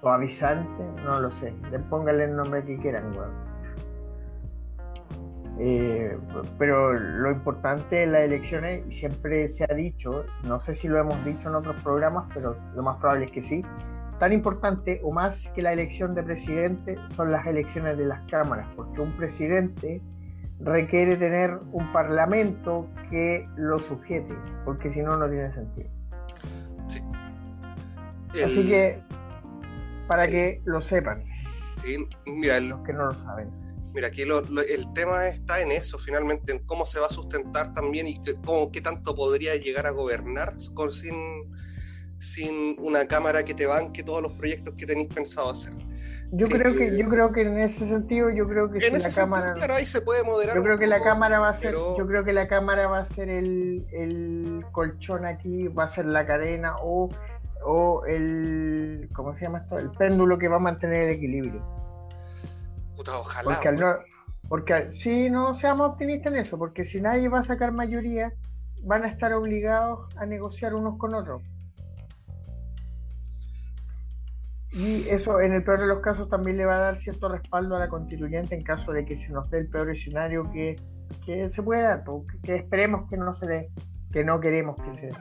[0.01, 1.51] suavizante, no lo sé.
[1.71, 3.46] Le pónganle el nombre que quieran, weón.
[5.59, 6.15] Eh,
[6.59, 11.23] pero lo importante en las elecciones, siempre se ha dicho, no sé si lo hemos
[11.25, 13.63] dicho en otros programas, pero lo más probable es que sí,
[14.19, 18.67] tan importante o más que la elección de presidente son las elecciones de las cámaras,
[18.75, 20.01] porque un presidente
[20.59, 24.33] requiere tener un parlamento que lo sujete,
[24.65, 25.89] porque si no, no tiene sentido.
[28.43, 28.99] Así El- que,
[30.07, 31.23] para que lo sepan,
[31.83, 31.97] sí,
[32.27, 33.49] mira, el- los que no lo saben.
[33.97, 37.09] Mira, aquí lo- lo- el tema está en eso, finalmente, en cómo se va a
[37.09, 41.15] sustentar también y que- cómo, qué tanto podría llegar a gobernar con, sin,
[42.19, 45.73] sin una cámara que te banque todos los proyectos que tenéis pensado hacer.
[46.31, 48.87] Yo Eh, creo que, yo creo que en ese sentido, yo creo que En si
[48.89, 50.55] ese la sentido, cámara, claro, ahí se puede moderar.
[50.57, 52.99] yo creo que la cámara va a ser, pero- yo creo que la cámara va
[52.99, 57.09] a ser el, el colchón aquí, va a ser la cadena o,
[57.65, 59.79] o el, ¿cómo se llama esto?
[59.79, 61.65] El péndulo que va a mantener el equilibrio.
[62.97, 63.43] Puta, ojalá.
[63.43, 63.95] Porque al no,
[64.49, 68.33] porque sí, no seamos optimistas en eso, porque si nadie va a sacar mayoría,
[68.83, 71.43] van a estar obligados a negociar unos con otros.
[74.71, 77.75] Y eso, en el peor de los casos, también le va a dar cierto respaldo
[77.75, 80.75] a la constituyente en caso de que se nos dé el peor escenario que,
[81.25, 83.69] que se pueda dar, que, que esperemos que no se dé,
[84.11, 85.17] que no queremos que se dé.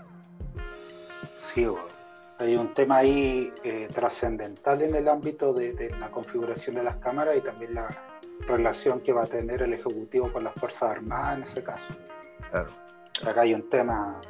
[1.38, 1.95] Sí, weón.
[2.38, 6.96] Hay un tema ahí eh, trascendental en el ámbito de, de la configuración de las
[6.96, 7.88] cámaras y también la
[8.46, 11.86] relación que va a tener el Ejecutivo con las Fuerzas Armadas en ese caso.
[12.50, 12.68] Claro.
[13.26, 14.20] Acá hay un tema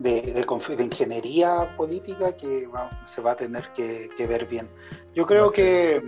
[0.00, 4.68] de, de de ingeniería política que va- se va a tener que, que ver bien.
[5.14, 6.02] Yo creo que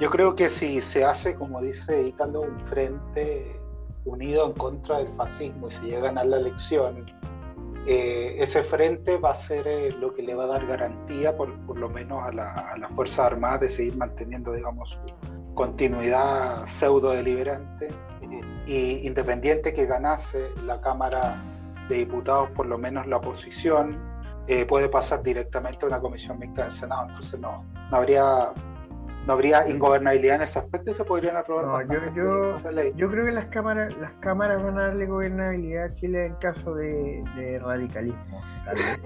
[0.00, 3.58] yo creo que si se hace, como dice Ítalo, un frente
[4.04, 7.06] unido en contra del fascismo y se llega a ganar la elección,
[7.86, 11.52] eh, ese frente va a ser eh, lo que le va a dar garantía, por,
[11.66, 16.66] por lo menos a, la- a las Fuerzas Armadas, de seguir manteniendo, digamos, su continuidad
[16.66, 17.88] pseudo deliberante
[18.66, 21.42] y independiente que ganase la Cámara
[21.88, 23.96] de Diputados, por lo menos la oposición,
[24.48, 27.06] eh, puede pasar directamente a una comisión mixta del Senado.
[27.08, 28.52] Entonces no, no habría
[29.26, 33.24] no habría ingobernabilidad en ese aspecto y se podrían aprobar No, yo, yo, yo creo
[33.24, 37.58] que las cámaras, las cámaras van a darle gobernabilidad a Chile en caso de, de
[37.58, 38.40] radicalismo.
[38.64, 39.00] tal vez.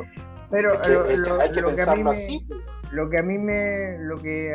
[0.51, 0.81] Pero lo,
[1.75, 2.41] que a mí me,
[2.91, 4.53] lo que a mí me, lo que,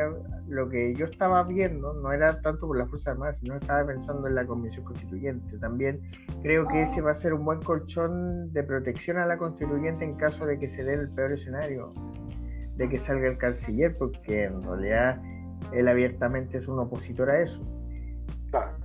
[0.49, 4.27] lo que yo estaba viendo no era tanto por las Fuerzas Armadas, sino estaba pensando
[4.27, 5.57] en la Convención Constituyente.
[5.57, 6.01] También
[6.43, 10.15] creo que ese va a ser un buen colchón de protección a la Constituyente en
[10.15, 11.93] caso de que se dé el peor escenario,
[12.75, 15.21] de que salga el canciller, porque en realidad
[15.73, 17.59] él abiertamente es un opositor a eso.
[18.51, 18.77] Claro.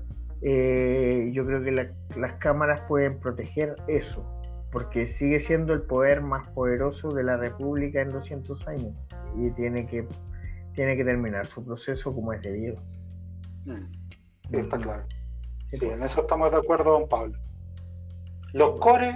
[0.42, 4.24] Eh, yo creo que la- las cámaras pueden proteger eso,
[4.72, 8.94] porque sigue siendo el poder más poderoso de la República en 200 años
[9.36, 10.06] y tiene que,
[10.74, 12.76] tiene que terminar su proceso como es debido.
[13.66, 13.92] Mm.
[14.50, 15.04] Sí, está claro.
[15.70, 15.92] Sí, pues.
[15.92, 17.38] en eso estamos de acuerdo, don Pablo.
[18.52, 19.14] Los cores,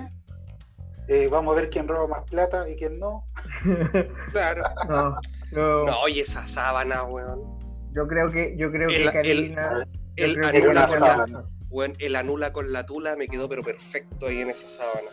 [1.08, 3.24] eh, vamos a ver quién roba más plata y quién no.
[4.32, 4.62] Claro.
[4.88, 7.53] No, No, y esa sábana, weón.
[7.94, 9.86] Yo creo que yo creo El- que Karina
[10.16, 11.44] El anula, con la, sábana.
[11.70, 15.10] weón, el anula con la tula me quedó pero perfecto ahí en esa sábana.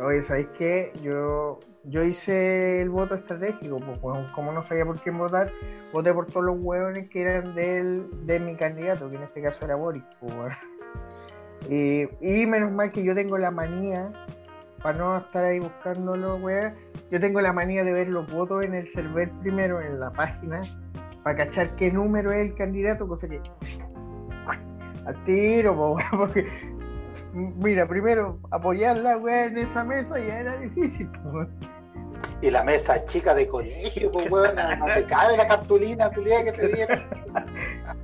[0.00, 0.92] Oye, ¿sabéis qué?
[1.02, 5.50] Yo, yo hice el voto estratégico, pues como no sabía por quién votar,
[5.92, 9.64] voté por todos los hueones que eran del, de mi candidato, que en este caso
[9.64, 10.54] era Boris, pues,
[11.68, 14.12] y menos mal que yo tengo la manía,
[14.82, 16.74] para no estar ahí buscándolo, weón,
[17.10, 20.60] yo tengo la manía de ver los votos en el server primero, en la página,
[21.28, 23.38] para cachar qué número es el candidato, cosa que
[25.04, 26.46] al tiro, po, porque
[27.34, 31.44] mira, primero apoyarla, weá, en esa mesa ya era difícil, po.
[32.40, 36.52] Y la mesa chica de colegio, pues weón, no te cabe la cartulina culiada que
[36.52, 37.02] te dieron.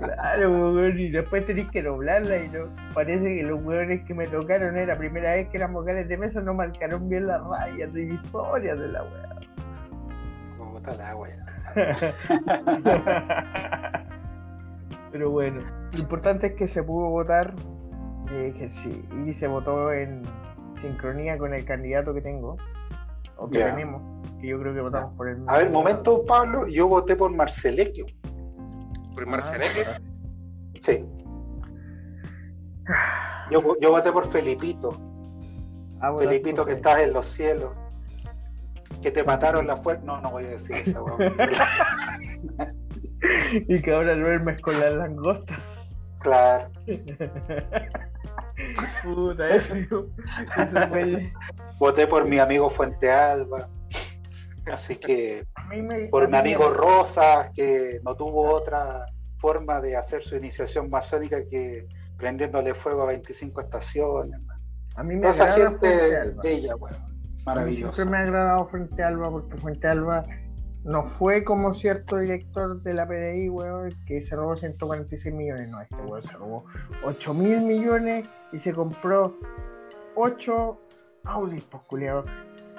[0.01, 2.69] Claro, weón, y después tenés que doblarla y no.
[2.93, 6.19] Parece que los weones que me tocaron era la primera vez que eran vocales de
[6.19, 9.44] mesa, no marcaron bien las rayas divisorias de la weá.
[15.13, 15.61] Pero bueno,
[15.93, 17.55] lo importante es que se pudo votar
[18.31, 20.23] eh, que sí, y se votó en
[20.81, 22.57] sincronía con el candidato que tengo,
[23.37, 23.71] o que Ya.
[23.75, 24.03] tenemos,
[24.41, 28.07] que yo creo que votamos por el A ver, momento, Pablo, yo voté por Marcelequio.
[29.15, 30.01] Por Ah.
[30.81, 31.05] Sí.
[33.51, 34.91] Yo, yo voté por Felipito.
[36.01, 37.71] Ah, bueno, Felipito que estás en los cielos.
[39.05, 40.03] Que te mataron la fuerza.
[40.07, 41.21] No, no voy a decir esa weón.
[43.69, 45.59] y que ahora duermes con las langostas.
[46.21, 46.71] claro.
[49.03, 50.09] Puta, eso, eso
[50.89, 51.31] fue
[51.79, 53.69] Voté por mi amigo Fuente Alba.
[54.73, 59.05] Así que me- por mi me- amigo Rosas, que no tuvo otra
[59.39, 61.87] forma de hacer su iniciación masónica que
[62.17, 64.41] prendiéndole fuego a 25 estaciones.
[64.47, 64.59] man.
[64.97, 67.14] A mí me Toda esa gente bella, weón.
[67.47, 67.95] Maravillosa.
[67.95, 70.25] Siempre me ha agradado Fuente Alba porque Fuente Alba
[70.85, 75.69] no fue como cierto director de la PDI, weón, que se robó 146 millones.
[75.69, 76.65] No, este weón se robó
[77.05, 79.35] 8 mil millones y se compró
[80.15, 80.81] 8
[81.25, 82.25] Audis, pues, culiao.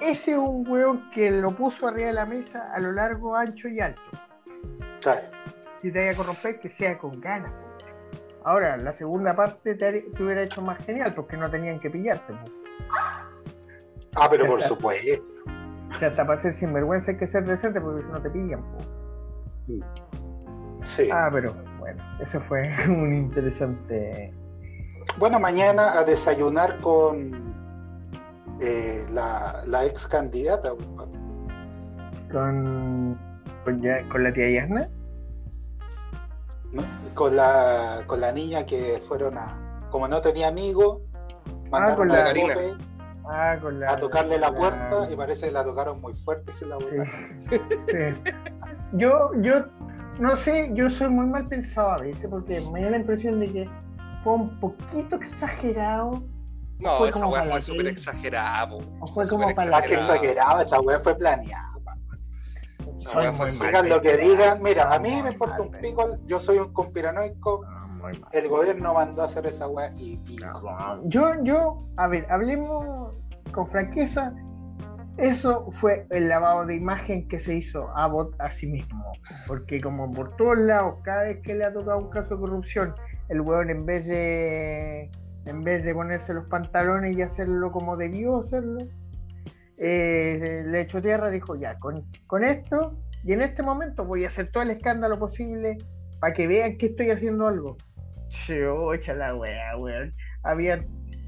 [0.00, 3.68] Ese es un weón que lo puso arriba de la mesa a lo largo, ancho
[3.68, 4.00] y alto.
[5.00, 5.22] Claro.
[5.82, 7.52] Si te vaya a corromper, que sea con ganas.
[8.44, 12.32] Ahora, la segunda parte te, hubiera hecho más genial porque no tenían que pillarte.
[12.32, 13.35] po.
[14.16, 15.22] Ah, pero por supuesto.
[15.94, 18.60] O sea, hasta para ser sinvergüenza hay que ser decente porque si no te pillan.
[18.62, 18.78] po.
[20.84, 21.08] Sí.
[21.12, 24.32] Ah, pero bueno, eso fue un interesante.
[25.18, 27.32] Bueno, mañana a desayunar con
[28.60, 30.70] eh, la, la ex candidata.
[32.32, 33.18] Con,
[33.64, 34.88] con, ya- con la tía Yasna.
[36.72, 36.82] ¿no?
[37.14, 39.88] Con la, con la niña que fueron a.
[39.90, 41.00] Como no tenía amigos,
[41.70, 42.54] mandaron con a, la- Karina.
[43.28, 43.92] Ah, con la.
[43.92, 46.52] a tocarle la puerta y parece que la tocaron muy fuerte.
[46.54, 46.78] sí, la
[47.88, 48.32] Sí.
[48.92, 49.64] Yo, yo,
[50.20, 53.52] no sé, yo soy muy mal pensado a veces porque me da la impresión de
[53.52, 53.70] que
[54.22, 56.22] fue un poquito exagerado
[56.78, 60.80] No, Fue esa como weá fue súper exagerada, o fue como para la que esa
[60.80, 61.72] weá fue planeada.
[62.94, 66.16] Esa weá fue Digan lo que digan, mira, a mí me importa un mal pico,
[66.26, 67.64] yo soy un conspiranoico,
[68.06, 68.30] muy mal.
[68.32, 70.44] el gobierno mandó a hacer esa weá y pico.
[70.46, 73.14] No, Yo, yo, a ver, hablemos
[73.52, 74.34] con franqueza,
[75.18, 79.04] eso fue el lavado de imagen que se hizo a Bot a sí mismo.
[79.46, 82.94] Porque como por todos lados, cada vez que le ha tocado un caso de corrupción,
[83.28, 85.10] el weón en vez de
[85.46, 88.78] en vez de ponerse los pantalones y hacerlo como debió hacerlo,
[89.78, 94.24] eh, le echó tierra y dijo, ya, con, con esto y en este momento voy
[94.24, 95.78] a hacer todo el escándalo posible
[96.20, 97.76] para que vean que estoy haciendo algo.
[98.46, 100.14] Yo, echa la wea, weón.
[100.42, 100.84] Había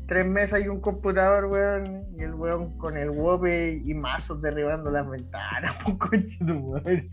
[0.06, 4.90] tres mesas y un computador, weón, y el weón con el wope y mazos derribando
[4.90, 7.08] las ventanas, un coche de weón.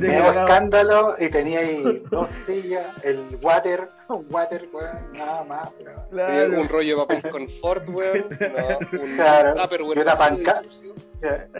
[0.00, 5.96] Medio escándalo y tenía ahí dos sillas, el water, un water, weón, nada más, weón.
[6.10, 6.60] Tenía Claro.
[6.62, 8.24] un rollo de papel confort, weón.
[8.40, 9.54] No, un Claro,
[9.94, 10.62] y una panca-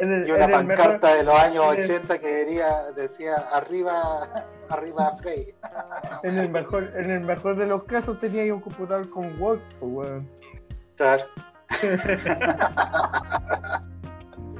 [0.00, 4.28] el- Y una pancarta mejor- de los años en el- 80 que diría, decía arriba,
[4.70, 5.54] arriba Frey.
[6.22, 9.60] En el mejor, en el mejor de los casos tenía ahí un computador con Word,
[9.78, 10.28] pues, weón.
[10.96, 11.24] Claro.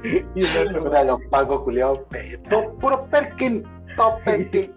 [0.03, 1.99] Y el otro, de los pagos culiados,
[2.79, 3.63] puro Perkin,
[3.95, 4.73] top Perkin.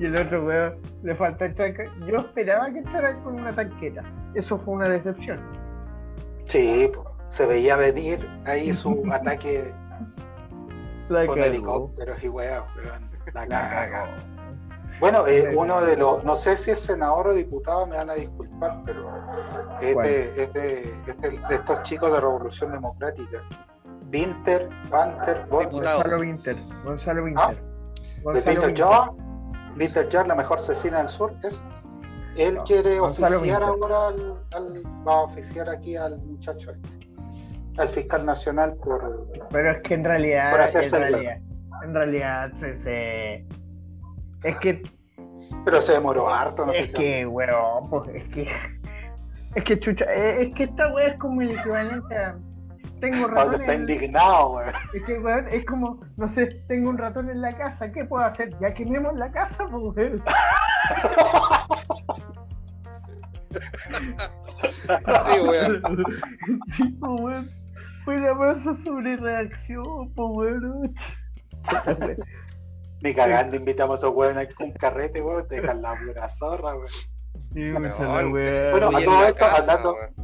[0.00, 0.74] y el otro weón
[1.04, 1.88] le falta el tanque.
[2.08, 4.02] Yo esperaba que entrara con una tanqueta.
[4.34, 5.38] Eso fue una decepción.
[6.48, 6.90] Sí,
[7.30, 9.72] se veía venir ahí su ataque
[11.08, 12.64] La con helicópteros y weón.
[13.32, 14.08] La La caga.
[15.04, 18.14] Bueno, eh, uno de los, no sé si es senador o diputado, me van a
[18.14, 19.04] disculpar, pero
[19.92, 20.06] ¿Cuál?
[20.06, 23.42] este, este, este de estos chicos de Revolución Democrática,
[24.10, 25.46] Winter, Panther.
[25.50, 26.56] Gonzalo Winter.
[26.84, 27.56] Gonzalo Winter.
[27.56, 28.74] de Gonzalo Winter.
[28.86, 29.10] Jar,
[29.78, 31.62] Winter Jar, la mejor asesina del sur, es.
[32.36, 33.92] Él No, quiere Gonzalo oficiar Winter.
[33.92, 37.10] ahora al, al- va a oficiar aquí al muchacho este,
[37.76, 41.36] al fiscal nacional por Pero es que en Por realidad, hacerse en realidad,
[41.84, 43.46] en realidad se, se-
[44.44, 44.82] es que
[45.64, 48.48] pero se demoró harto, no sé es que weón, pues es que
[49.54, 52.36] es que chucha, es, es que esta weá es como el equivalente a
[53.00, 54.72] tengo Pablo ratón está en, indignado, weón.
[54.94, 58.24] es que weón, es como, no sé, tengo un ratón en la casa, ¿qué puedo
[58.24, 58.54] hacer?
[58.60, 60.22] Ya quememos la casa, pues weón.
[64.86, 65.82] Sí, weón.
[66.76, 67.50] Sí, pues weón.
[68.04, 70.94] Fue la masa sobre reacción, pues weón.
[73.04, 76.74] Ni cagando invitamos a esos weones a un carrete, weón, te dejan la pura zorra,
[76.74, 76.88] weón.
[77.52, 77.70] Sí.
[77.70, 80.14] Bueno, a todo esto, casa, hablando- weón.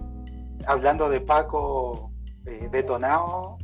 [0.67, 2.11] Hablando de Paco
[2.47, 3.59] eh, detonado,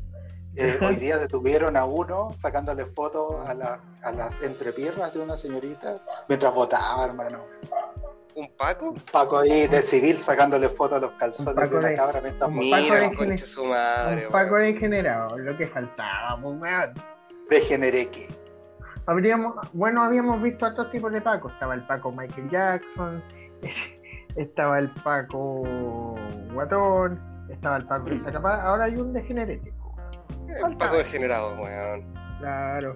[0.54, 5.36] eh, hoy día detuvieron a uno sacándole fotos a, la- a las entrepiernas de una
[5.38, 5.98] señorita
[6.28, 7.38] mientras votaba, hermano.
[8.34, 8.94] ¿Un Paco?
[9.10, 12.50] Paco ahí de civil sacándole fotos a los calzones Paco de una de- cabra mientras
[12.50, 12.70] un votaba.
[12.82, 16.94] Paco Mira, de- concha su madre, Un Paco degenerado, lo que faltaba, pues weón.
[17.48, 18.45] Degeneré que.
[19.06, 21.48] Habríamos, bueno, habíamos visto a otros tipos de Paco.
[21.48, 23.22] Estaba el Paco Michael Jackson,
[24.36, 25.62] estaba el Paco
[26.52, 28.62] Guatón, estaba el Paco de Zacapá.
[28.62, 29.72] Ahora hay un degenerete.
[30.64, 32.04] Un Paco degenerado, weón.
[32.40, 32.94] Claro.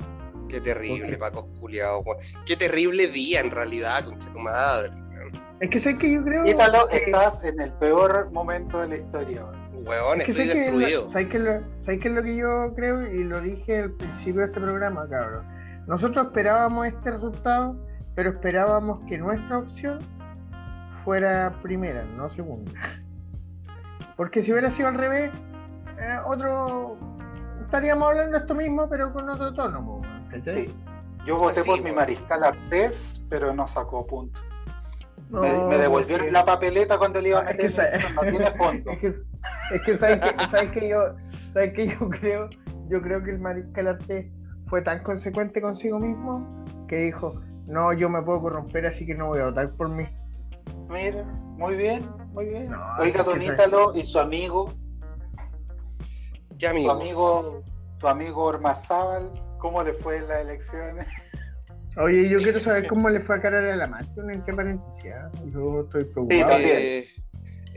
[0.48, 1.16] Qué terrible.
[1.16, 2.18] Paco culiado, weón.
[2.44, 4.90] Qué terrible día en realidad, concha tu madre.
[4.90, 5.30] weón.
[5.60, 8.96] Es que sé que yo creo Ítalo, que, estás en el peor momento de la
[8.96, 9.44] historia.
[9.44, 9.86] weón.
[9.86, 11.06] Weón, es que estoy sé que, destruido.
[11.06, 13.12] ¿sabes qué es lo, ¿sabes qué es lo que yo creo?
[13.12, 15.59] Y lo dije al principio de este programa, cabrón.
[15.90, 17.76] Nosotros esperábamos este resultado,
[18.14, 19.98] pero esperábamos que nuestra opción
[21.02, 22.70] fuera primera, no segunda.
[24.16, 25.32] Porque si hubiera sido al revés,
[25.98, 26.96] eh, otro
[27.62, 30.00] estaríamos hablando de esto mismo, pero con otro tono.
[30.44, 30.72] Sí.
[31.26, 34.38] Yo voté Así, por mi mariscal Artés, pero no sacó punto.
[35.28, 38.02] No, me, me devolvieron porque- la papeleta cuando le iba a Es que, meter.
[38.02, 38.90] sa- No tiene fondo.
[38.92, 41.02] es que, es que sabes que, sabes que yo,
[41.52, 42.48] sabes que yo creo,
[42.88, 44.26] yo creo que el mariscal Artés
[44.70, 49.26] fue tan consecuente consigo mismo que dijo, no, yo me puedo corromper, así que no
[49.26, 50.04] voy a votar por mí.
[50.88, 52.70] Mira, muy bien, muy bien.
[52.70, 54.72] No, Oiga, Don Ítalo y su amigo,
[56.58, 56.90] ¿Qué su amigo?
[56.92, 57.62] amigo,
[58.00, 61.06] su amigo Ormazábal, ¿cómo le fue en las elecciones?
[61.96, 65.12] Oye, yo quiero saber cómo le fue a Carol a la Martín, en qué paréntesis.
[65.12, 65.30] ah?
[65.52, 66.50] Yo estoy Sí, preocupado.
[66.50, 66.76] también.
[66.78, 67.08] Eh,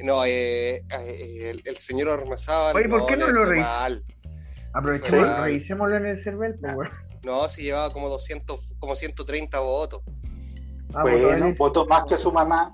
[0.04, 2.76] no, eh, eh, el, el señor Ormazábal.
[2.76, 4.04] Oye, ¿por qué no lo mal.
[4.74, 5.42] Aprovechemos, Sí.
[5.44, 6.90] revisémoslo en el CERVEL, pues.
[7.24, 10.02] No, si llevaba como 200, como 130 votos.
[10.94, 12.74] Ah, pues, bueno, votó más que su mamá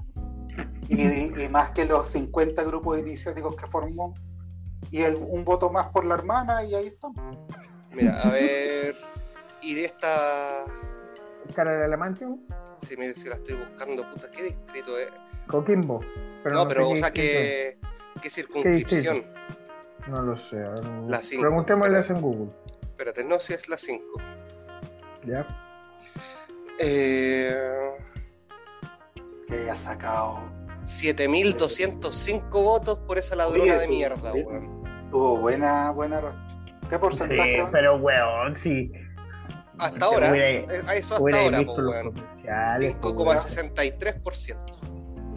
[0.87, 4.13] y, y más que los 50 grupos iniciáticos que formó.
[4.91, 7.37] Y el- un voto más por la hermana y ahí estamos.
[7.91, 8.95] Mira, a ver.
[9.61, 10.65] Y de esta.
[11.53, 12.45] Carol a la Martín,
[12.87, 15.09] Si, me, si la estoy buscando, puta, ¿qué distrito es?
[15.47, 15.99] Coquimbo.
[16.51, 17.77] no, pero, o qué sea, ¿qué,
[18.21, 19.25] qué circunscripción?
[20.09, 20.57] No lo sé.
[21.07, 22.51] La cinco, Preguntémosle pero- eso en Google.
[22.81, 24.03] Espérate, no, si es la 5.
[25.25, 25.45] ¿Ya?
[26.79, 27.55] Eh,
[29.47, 30.39] Que haya sacado.
[30.85, 34.43] 7.205 votos por esa ladrona Oye, de mierda, oye.
[34.43, 34.83] weón.
[35.11, 36.67] Tuvo buena, buena.
[36.89, 37.57] ¿Qué porcentaje?
[37.57, 38.91] Sí, pero weón, sí.
[39.77, 42.11] Hasta ahora, Hubiera- eh, a eso hasta ahora, los weón.
[42.13, 42.95] comerciales.
[43.01, 43.37] pues, weón.
[43.37, 44.77] 5,63%.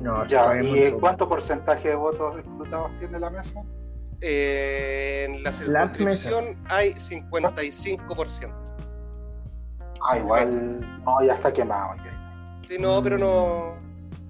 [0.00, 3.62] No, Ya, ¿y cuánto porcentaje de votos escrutados tiene la mesa?
[4.24, 8.54] Eh, en la circunscripción hay 55%.
[10.04, 10.80] Ah, igual.
[11.04, 11.96] No, ya está quemado.
[12.04, 12.60] ya.
[12.68, 13.74] Sí, no, pero no.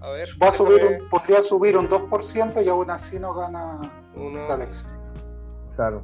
[0.01, 0.29] A ver.
[0.43, 3.79] Va a subir, un- podría subir un 2% y aún así no gana
[4.17, 4.87] uno, la elección.
[5.77, 6.03] Claro.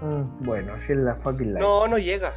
[0.00, 1.60] Mm, bueno, así es la fucking life.
[1.60, 2.34] No, no llega.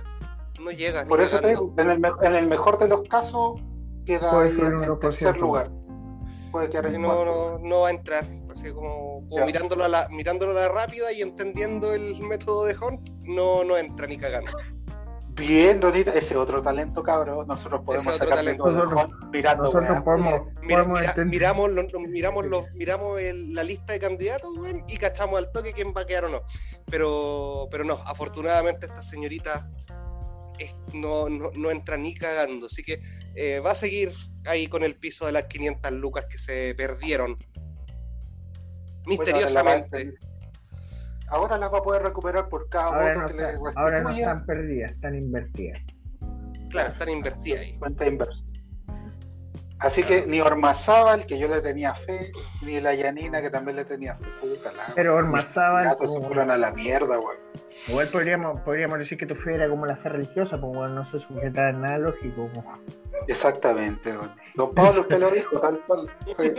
[0.60, 1.06] No llega.
[1.06, 3.60] Por eso te digo, en el, me- en el mejor de los casos
[4.06, 5.00] queda en, en 2%.
[5.00, 5.70] tercer lugar.
[6.52, 7.60] Puede quedar Sí, en no, cuarto.
[7.62, 8.26] no, no va a entrar.
[8.52, 13.10] Así como, mirándolo, a la, mirándolo a la rápida y entendiendo el método de Hunt,
[13.24, 14.52] no, no entra ni cagando.
[15.34, 17.47] Bien, Donita, ese otro talento, cabrón.
[17.47, 18.66] Nosotros podemos Ese otro sacar talento.
[18.66, 23.20] método de Nosotros- mirando, Nosotros podemos, Mira, podemos mira- entender- miramos, lo- miramos, los, miramos
[23.22, 26.30] el- la lista de candidatos weón, y cachamos al toque quién va a quedar o
[26.30, 26.41] no.
[26.89, 29.70] Pero, pero no, afortunadamente esta señorita
[30.93, 32.68] no, no, no entra ni cagando.
[32.68, 33.01] Así que
[33.36, 34.12] eh, va a seguir
[34.45, 37.38] ahí con el piso de las 500 lucas que se perdieron
[39.05, 40.14] misteriosamente.
[41.30, 44.01] Ahora las va a poder recuperar por cada Ahora voto no, que le están, ahora
[44.01, 45.82] no están perdidas, están invertidas.
[46.70, 47.78] Claro, están invertidas ahí.
[47.80, 48.43] cuenta inversa.
[49.80, 52.32] Así que ni Ormazábal, que yo le tenía fe,
[52.62, 54.26] ni la Yanina, que también le tenía fe.
[54.39, 57.38] Puta la Pero Ormazábal, Los gatos se fueron a la mierda, güey.
[57.88, 61.06] Igual podríamos, podríamos decir que tu fe era como la fe religiosa, pues bueno, no
[61.08, 62.50] se sujetaba a nada lógico.
[62.54, 62.78] como-
[63.28, 64.32] Exactamente, don.
[64.56, 66.10] Don Pablo, usted lo dijo, tal cual.
[66.38, 66.54] Sí.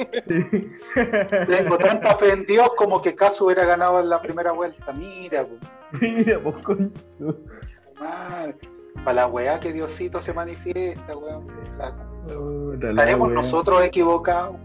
[1.48, 4.92] Tengo tanta fe en Dios como que Caso hubiera ganado en la primera vuelta.
[4.92, 6.14] Mira, güey.
[6.14, 6.92] Mira, pues con...
[8.00, 8.56] Madre.
[9.04, 11.46] Para la weá que Diosito se manifiesta, weón.
[12.82, 14.56] ¿Estaremos nosotros equivocados?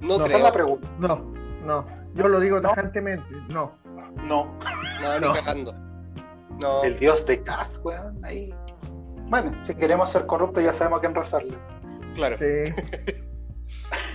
[0.00, 0.42] No, No, Esa es creo.
[0.44, 0.88] la pregunta.
[0.98, 1.32] No,
[1.64, 3.72] no, yo lo digo tajantemente, no.
[4.16, 4.58] No.
[5.02, 5.32] No, ni No.
[5.34, 5.72] cagando.
[6.60, 6.82] No.
[6.84, 8.24] El Dios de Cas, weón.
[8.24, 8.54] Ahí.
[9.28, 11.56] Bueno, si queremos ser corruptos ya sabemos a quién rezarle.
[12.14, 12.36] Claro.
[12.38, 12.72] Sí.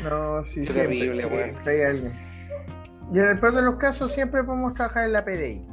[0.03, 1.51] No, sí, siempre, terrible, weón.
[1.67, 2.13] hay alguien.
[3.13, 5.65] Y en el peor de los casos siempre podemos trabajar en la PDI.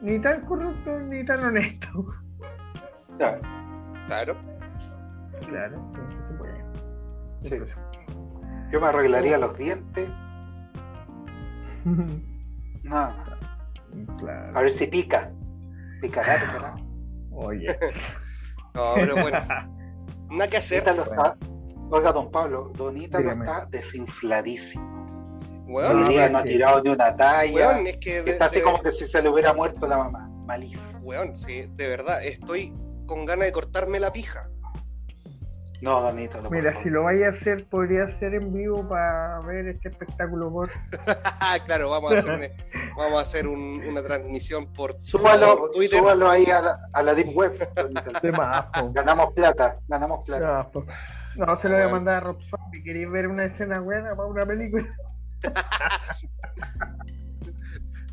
[0.00, 2.06] Ni tan corrupto ni tan honesto.
[3.18, 3.40] Claro.
[4.08, 4.36] Claro,
[5.92, 7.66] siempre se puede.
[7.66, 7.72] Sí.
[8.72, 10.08] Yo me arreglaría los dientes.
[12.82, 13.28] Nada más.
[14.08, 14.60] A claro.
[14.60, 15.30] ver si pica.
[16.00, 16.74] Picará, picará.
[17.32, 17.76] Oye.
[18.74, 19.38] No, pero bueno.
[20.30, 20.84] Nada que hacer.
[20.94, 21.36] Lo está-
[21.90, 23.44] Oiga, don Pablo, Donita lo Dígame.
[23.46, 25.66] está desinfladísimo.
[25.68, 27.80] Hoy No, día es no ha tirado ni una talla.
[27.80, 30.28] es que de, está así de- como que si se le hubiera muerto la mamá.
[30.46, 30.82] Malísimo.
[31.02, 32.72] weón, sí, de verdad, estoy
[33.06, 34.48] con ganas de cortarme la pija.
[35.80, 36.50] No, Donita, no.
[36.50, 40.68] Mira, si lo vaya a hacer, podría ser en vivo para ver este espectáculo por.
[41.66, 42.48] claro, vamos a hacer, una,
[42.96, 46.00] vamos a hacer un- una transmisión por Súbalo, Twitter.
[46.00, 47.58] súbalo ahí a la, a la Deep Web.
[48.92, 50.68] Ganamos plata, ganamos plata.
[51.36, 52.82] No, se lo voy a mandar a Rob Zombie.
[52.82, 54.86] ¿Queréis ver una escena buena para una película?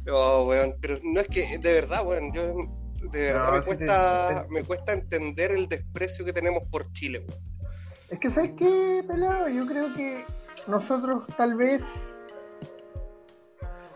[0.05, 2.53] No, weón, pero no es que, de verdad, weón, yo
[3.11, 6.91] de verdad No, me sí cuesta, te- me cuesta entender el desprecio que tenemos por
[6.93, 7.41] Chile, weón.
[8.15, 9.49] Es que, ¿sabes qué, pelado?
[9.49, 10.25] Yo creo que
[10.67, 11.83] nosotros, tal vez.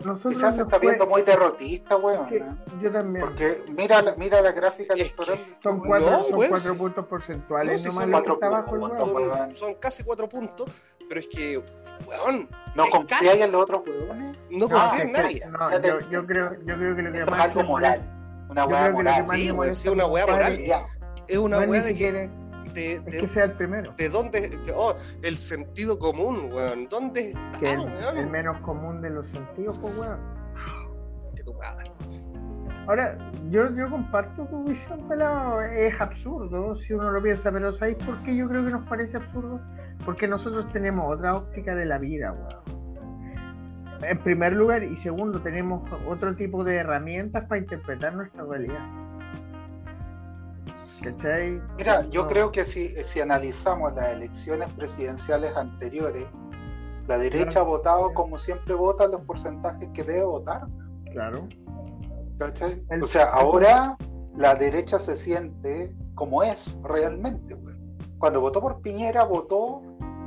[0.04, 0.34] Nosotros.
[0.34, 2.26] Quizás se está fue- viendo muy derrotista, weón.
[2.26, 2.56] que- ¿no?
[2.82, 3.24] Yo también.
[3.24, 5.38] Porque mira, la- mira la gráfica Es electoral.
[5.62, 6.78] Son cuatro, No, son cuatro sí.
[6.78, 7.72] puntos porcentuales.
[7.84, 10.70] No, sí, son cuatro puntos, casi cuatro puntos,
[11.08, 11.62] pero es que,
[12.06, 14.38] weón, No es casi- en los otros weones.
[14.50, 15.42] no es en nadie.
[15.50, 17.40] no, yo, yo creo, yo creo que lo que es más.
[17.40, 18.00] algo moral.
[18.50, 19.26] Una que moral.
[19.34, 20.60] Sí, molesta sí, una compadre moral.
[21.28, 22.30] Es una es ni de que,
[22.74, 23.92] de, es de- que sea el primero.
[23.96, 28.16] de dónde, de- oh, el sentido común, weón, ¿dónde está, Que el, weón?
[28.18, 30.18] el menos común de los sentidos, pues, weón.
[32.86, 33.16] Ahora,
[33.50, 35.60] yo, yo comparto tu visión, pelado.
[35.62, 39.16] Es absurdo si uno lo piensa, pero ¿sabéis por qué yo creo que nos parece
[39.18, 39.60] absurdo?
[40.04, 42.80] Porque nosotros tenemos otra óptica de la vida, weón.
[44.02, 48.80] En primer lugar, y segundo, tenemos otro tipo de herramientas para interpretar nuestra realidad.
[51.02, 51.60] ¿Cachai?
[51.76, 56.26] Mira, yo creo que si, si analizamos las elecciones presidenciales anteriores,
[57.08, 57.60] la derecha Claro.
[57.60, 60.66] ha votado como siempre vota los porcentajes que debe votar.
[61.12, 61.48] Claro.
[62.38, 62.82] ¿cachai?
[62.90, 63.96] El- O sea, ahora
[64.36, 67.56] la derecha se siente como es realmente.
[67.56, 67.76] pues.
[68.18, 69.82] Cuando votó por Piñera, votó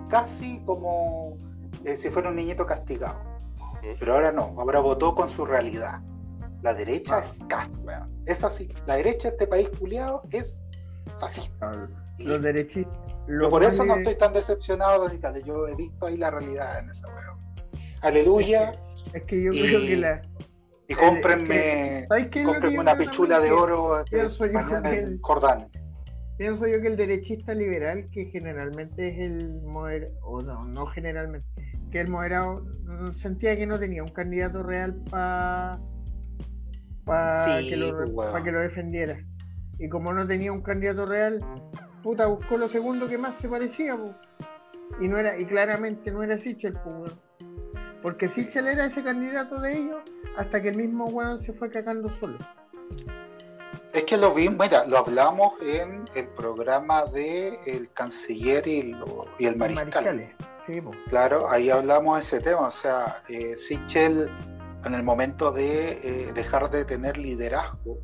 [0.10, 1.38] casi como
[1.86, 3.18] eh, si fuera un niñito castigado.
[4.00, 6.02] Pero ahora no, ahora votó con su realidad.
[6.62, 7.20] La derecha Ah.
[7.20, 8.10] es cas, weón.
[8.26, 8.74] Es así.
[8.86, 10.56] La derecha de este país culiado es
[11.60, 11.88] Claro.
[12.20, 12.94] los derechistas.
[13.28, 16.90] Yo por eso no estoy tan decepcionado de Yo he visto ahí la realidad en
[16.90, 17.40] esa weón.
[18.02, 18.72] Aleluya.
[19.14, 20.22] Es que, yo creo que la.
[20.88, 24.04] Y cómprenme, cómprenme una pichula de oro
[24.52, 25.70] mañana en Jordán.
[26.38, 31.48] Pienso yo que el derechista liberal, que generalmente es el moderado, o no, no generalmente,
[31.92, 35.80] que el moderado mm, sentía que no tenía un candidato real para
[37.06, 39.24] para que, lo, pues, que lo defendiera.
[39.80, 41.40] Y como no tenía un candidato real,
[42.04, 43.98] puta, buscó lo segundo que más se parecía,
[45.00, 47.14] y no era, y claramente no era Sichel, pues,
[48.02, 50.02] porque Sichel era ese candidato de ellos
[50.38, 52.38] hasta que el mismo weón se fue cagando solo.
[53.94, 58.96] Es que lo vimos, mira, lo hablamos en el programa de el canciller y,
[59.38, 60.36] y el mariscal.
[61.08, 64.30] claro, ahí hablamos de ese tema, o sea, eh, Sichel
[64.84, 68.00] en el momento de eh, dejar de tener liderazgo,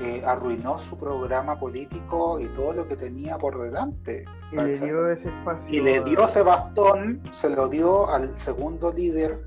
[0.00, 4.24] eh, arruinó su programa político y todo lo que tenía por delante.
[4.52, 5.78] Y le dio ese espacio.
[5.78, 9.38] Y le dio ese bastón, se lo dio al segundo líder,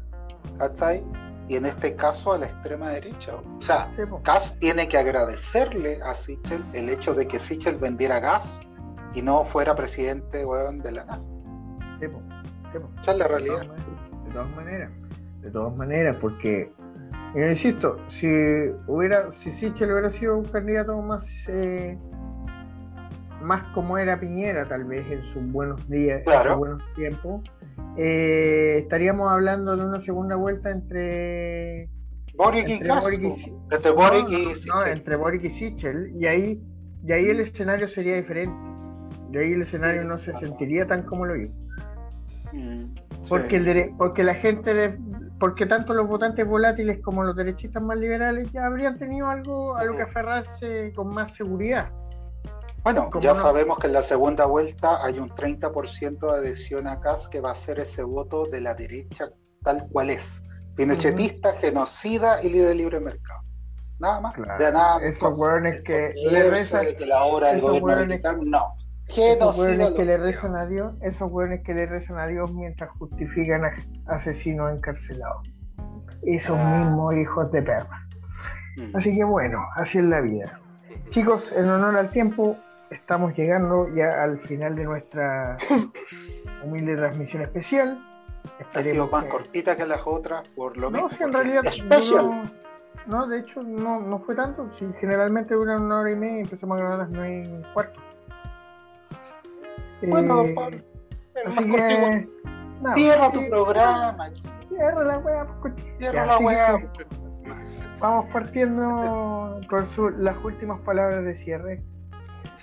[0.57, 1.03] ¿cachai?
[1.51, 3.35] y en este caso a la extrema derecha.
[3.35, 3.93] O sea,
[4.23, 8.61] Kass tiene que agradecerle a Sichel el hecho de que Sichel vendiera gas
[9.13, 11.21] y no fuera presidente de la nada.
[13.01, 13.63] Esa es la realidad.
[13.63, 14.91] De todas maneras,
[15.41, 16.71] de todas maneras, porque,
[17.35, 18.27] yo insisto, si
[18.87, 21.97] hubiera, si Sichel hubiera sido un candidato más eh,
[23.41, 27.41] más como era Piñera, tal vez en sus buenos días, en sus buenos tiempos,
[27.97, 31.89] eh, estaríamos hablando de una segunda vuelta entre
[32.35, 36.61] Boric y entre Boric y, entre Boric y no, entre Boric y Sichel, y ahí,
[37.05, 38.55] y ahí el escenario sería diferente.
[39.33, 41.53] Y ahí el escenario no se sentiría tan como lo hizo.
[42.51, 42.93] Mm,
[43.29, 44.97] porque, el porque la gente, de,
[45.41, 49.83] porque tanto los votantes volátiles como los derechistas más liberales ya habrían tenido algo a
[49.83, 51.89] lo que aferrarse con más seguridad.
[52.83, 57.27] Bueno, ya sabemos que en la segunda vuelta hay un 30% de adhesión a CAS
[57.27, 59.31] que va a ser ese voto de la derecha
[59.63, 60.43] tal cual es.
[60.75, 63.41] Pinochetista, genocida y líder libre mercado.
[63.97, 64.35] Nada más.
[64.59, 64.99] De nada.
[65.01, 66.85] Esos hueones que le rezan.
[66.95, 68.75] que la obra del gobierno militar, no.
[69.17, 72.89] Esos hueones que le rezan a Dios, esos hueones que le rezan a Dios mientras
[72.91, 73.73] justifican a
[74.07, 75.49] asesinos encarcelados.
[76.23, 76.77] Esos ah.
[76.77, 78.07] mismos hijos de perra.
[78.77, 78.95] Mm.
[78.95, 80.59] Así que bueno, así es la vida.
[81.09, 82.55] Chicos, en honor al tiempo,
[82.89, 85.57] estamos llegando ya al final de nuestra
[86.63, 88.01] humilde transmisión especial.
[88.73, 91.11] Ha sido más cortita que las otras, por lo menos.
[91.11, 91.63] No, si en realidad.
[93.07, 94.69] No, de hecho, no, no fue tanto.
[94.77, 97.73] Si generalmente dura una hora y media y empezamos a grabar a las nueve y
[97.73, 97.99] cuarto.
[100.07, 100.77] Bueno, eh, Pablo,
[101.45, 102.27] así que,
[102.95, 104.31] Cierra tu programa.
[104.69, 106.91] Cierra la weá, pues, Cierra la weá.
[107.99, 111.83] Vamos partiendo con las últimas palabras de cierre.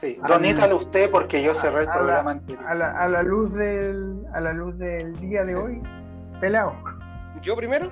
[0.01, 4.41] Sí, donítale usted porque yo cerré el programa a la, a la, luz del, a
[4.41, 5.83] la luz del día de hoy,
[6.41, 6.73] pelado.
[7.43, 7.91] ¿Yo primero?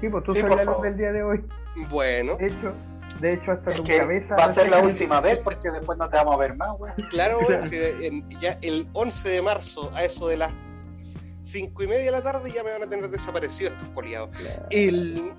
[0.00, 1.44] Sí, pues tú sos la luz del día de hoy.
[1.88, 2.36] Bueno.
[2.36, 2.74] De hecho,
[3.22, 4.36] de hecho hasta tu cabeza.
[4.36, 6.92] Va a ser la última vez porque después no te vamos a ver más, güey.
[7.08, 8.24] Claro, güey.
[8.40, 10.52] ya el 11 de marzo, a eso de las
[11.44, 14.30] 5 y media de la tarde, ya me van a tener desaparecido estos poliados.
[14.70, 15.32] El.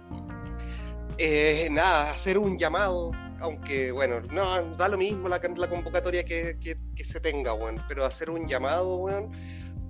[1.18, 6.78] Eh, nada, hacer un llamado aunque bueno, no, da lo mismo la, la convocatoria que,
[7.04, 9.32] se tenga, bueno, pero hacer un llamado, bueno,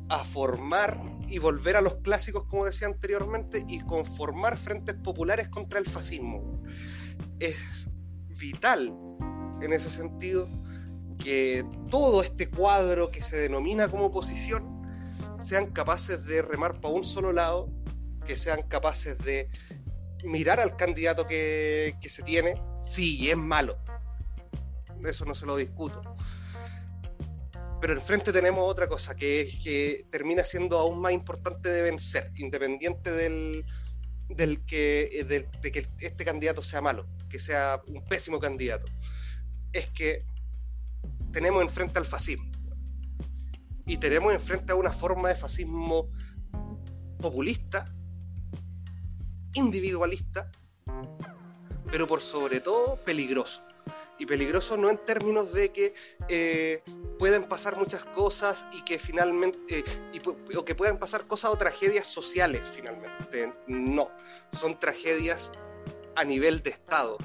[0.10, 5.78] a formar y volver a los clásicos, como decía anteriormente, y conformar frentes populares contra
[5.78, 6.64] el fascismo.
[7.44, 7.90] Es
[8.40, 8.96] vital
[9.62, 10.48] en ese sentido
[11.22, 14.82] que todo este cuadro que se denomina como oposición
[15.42, 17.70] sean capaces de remar para un solo lado,
[18.26, 19.50] que sean capaces de
[20.24, 23.78] mirar al candidato que, se tiene, Sí, es malo.
[25.06, 26.02] Eso no se lo discuto.
[27.82, 32.32] Pero enfrente tenemos otra cosa que, es que termina siendo aún más importante de vencer,
[32.36, 33.66] independiente del,
[34.30, 35.26] del que,
[35.62, 38.92] de que este candidato sea malo, que sea un pésimo candidato.
[39.72, 40.24] Es que
[41.32, 42.52] tenemos enfrente al fascismo.
[43.88, 46.12] Y tenemos enfrente a una forma de fascismo
[47.20, 47.92] populista,
[49.56, 50.52] individualista,
[51.90, 53.64] pero por sobre todo peligroso.
[54.20, 55.96] Y peligroso no en términos de que
[56.30, 56.84] eh,
[57.18, 62.06] pueden pasar muchas cosas y que finalmente, y, o que puedan pasar cosas o tragedias
[62.06, 63.52] sociales finalmente.
[63.66, 64.12] No,
[64.52, 65.52] son tragedias
[66.16, 67.18] a nivel de Estado.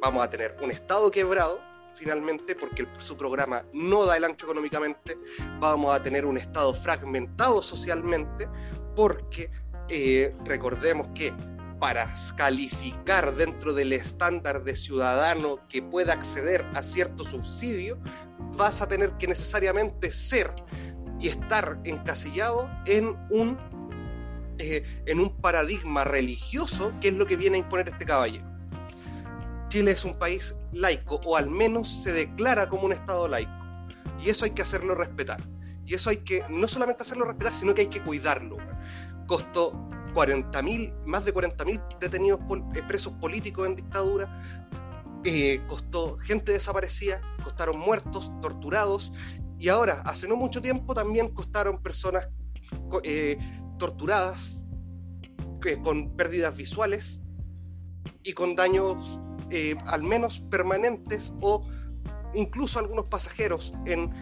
[0.00, 1.60] Vamos a tener un Estado quebrado,
[1.96, 5.16] finalmente, porque su programa no da el ancho económicamente,
[5.60, 8.48] vamos a tener un Estado fragmentado socialmente,
[8.96, 9.50] porque
[9.88, 11.32] eh, recordemos que
[11.78, 17.98] para calificar dentro del estándar de ciudadano que pueda acceder a cierto subsidio,
[18.56, 20.54] vas a tener que necesariamente ser
[21.18, 23.58] y estar encasillado en un,
[24.62, 28.46] en un paradigma religioso que es lo que viene a imponer este caballero.
[29.68, 33.52] Chile es un país laico, o al menos se declara como un Estado laico.
[34.22, 35.42] Y eso hay que hacerlo respetar.
[35.86, 38.58] Y eso hay que no solamente hacerlo respetar, sino que hay que cuidarlo.
[39.26, 39.72] Costó
[40.14, 42.40] 40.000, más de 40.000 detenidos
[42.74, 44.68] eh, presos políticos en dictadura,
[45.24, 49.12] eh, costó gente desaparecida, costaron muertos, torturados,
[49.58, 52.28] y ahora, hace no mucho tiempo, también costaron personas
[53.04, 53.38] eh,
[53.82, 54.60] torturadas,
[55.82, 57.20] con pérdidas visuales
[58.22, 59.18] y con daños
[59.50, 61.68] eh, al menos permanentes o
[62.32, 64.12] incluso algunos pasajeros en,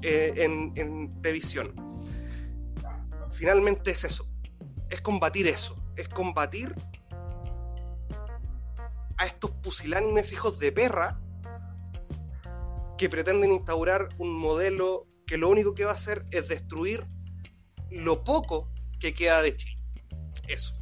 [0.00, 1.74] eh, en, en televisión.
[3.32, 4.26] Finalmente es eso,
[4.88, 6.74] es combatir eso, es combatir
[9.18, 11.20] a estos pusilánimes hijos de perra
[12.96, 17.06] que pretenden instaurar un modelo que lo único que va a hacer es destruir
[17.90, 19.82] lo poco que queda de Chile.
[20.48, 20.74] Eso.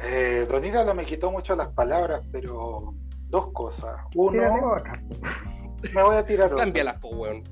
[0.00, 2.94] Eh, Donita no me quitó mucho las palabras, pero
[3.28, 4.00] dos cosas.
[4.14, 4.76] Uno,
[5.94, 6.64] me voy a tirar otra.
[6.64, 7.42] Cámbialas, po, weón.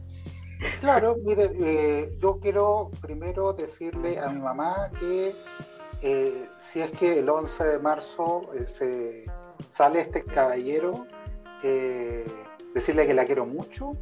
[0.80, 5.34] Claro, mire, eh, yo quiero primero decirle a mi mamá que
[6.02, 9.24] eh, si es que el 11 de marzo eh, se
[9.68, 11.06] sale este caballero,
[11.62, 12.24] eh,
[12.74, 13.92] decirle que la quiero mucho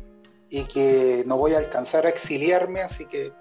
[0.54, 3.32] y que no voy a alcanzar a exiliarme, así que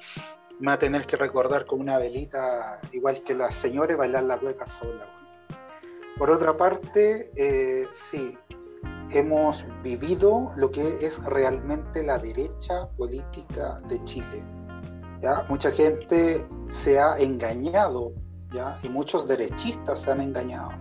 [0.59, 4.37] me va a tener que recordar con una velita, igual que las señores, bailar la
[4.37, 5.05] hueca sola.
[6.17, 8.35] Por otra parte, eh, sí,
[9.11, 14.43] hemos vivido lo que es realmente la derecha política de Chile.
[15.21, 15.45] ¿ya?
[15.49, 18.11] Mucha gente se ha engañado,
[18.51, 18.79] ¿ya?
[18.81, 20.71] y muchos derechistas se han engañado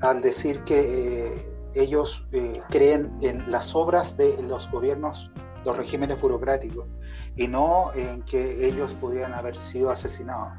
[0.00, 5.28] al decir que eh, ellos eh, creen en las obras de los gobiernos,
[5.66, 6.86] los regímenes burocráticos
[7.34, 10.52] y no en que ellos podían haber sido asesinados.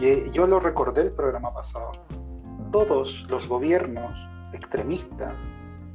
[0.00, 1.92] Y yo lo recordé el programa pasado.
[2.72, 4.12] Todos los gobiernos
[4.54, 5.34] extremistas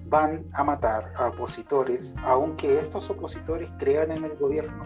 [0.05, 4.83] van a matar a opositores, aunque estos opositores crean en el gobierno.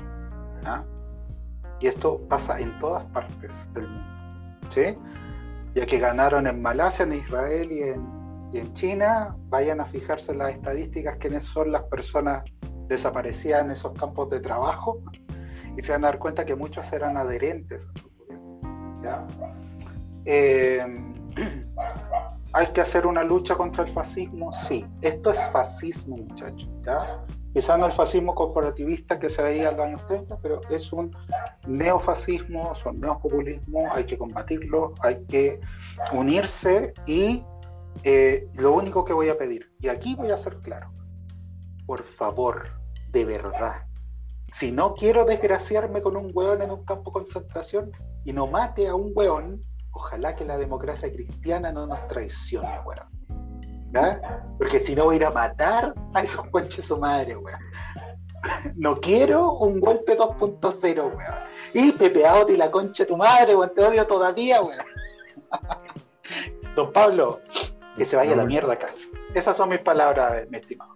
[0.66, 0.84] ¿ah?
[1.82, 4.10] Y esto pasa en todas partes del mundo.
[4.74, 4.98] ¿sí?
[5.76, 8.19] Ya que ganaron en Malasia, en Israel y en,
[8.52, 12.44] y en China, vayan a fijarse en las estadísticas quiénes son las personas
[12.88, 15.00] desaparecían en esos campos de trabajo
[15.78, 19.02] y se van a dar cuenta que muchos eran adherentes a su gobierno.
[19.04, 19.28] ¿ya?
[20.26, 20.86] Eh,
[22.54, 24.52] ¿Hay que hacer una lucha contra el fascismo?
[24.52, 26.68] Sí, esto es fascismo, muchachos.
[26.84, 27.24] ¿ya?
[27.54, 31.16] Quizá no el fascismo corporativista que se veía en los años 30, pero es un
[31.68, 35.60] neofascismo, es un neopopulismo, hay que combatirlo, hay que
[36.12, 37.44] unirse y
[38.04, 40.92] eh, lo único que voy a pedir, y aquí voy a ser claro,
[41.86, 42.68] por favor,
[43.12, 43.86] de verdad.
[44.54, 47.92] Si no quiero desgraciarme con un hueón en un campo de concentración
[48.26, 53.08] y no mate a un hueón, ojalá que la democracia cristiana no nos traicione, weón.
[54.58, 57.60] Porque si no voy a ir a matar a esos conches su madre, weón.
[58.76, 61.36] No quiero un golpe 2.0, weón.
[61.74, 64.86] Y Pepe y la concha de tu madre, weón, te odio todavía, weón.
[66.76, 67.42] Don Pablo,
[68.00, 68.88] que se vaya a la mierda acá.
[69.34, 70.94] Esas son mis palabras, mi estimado.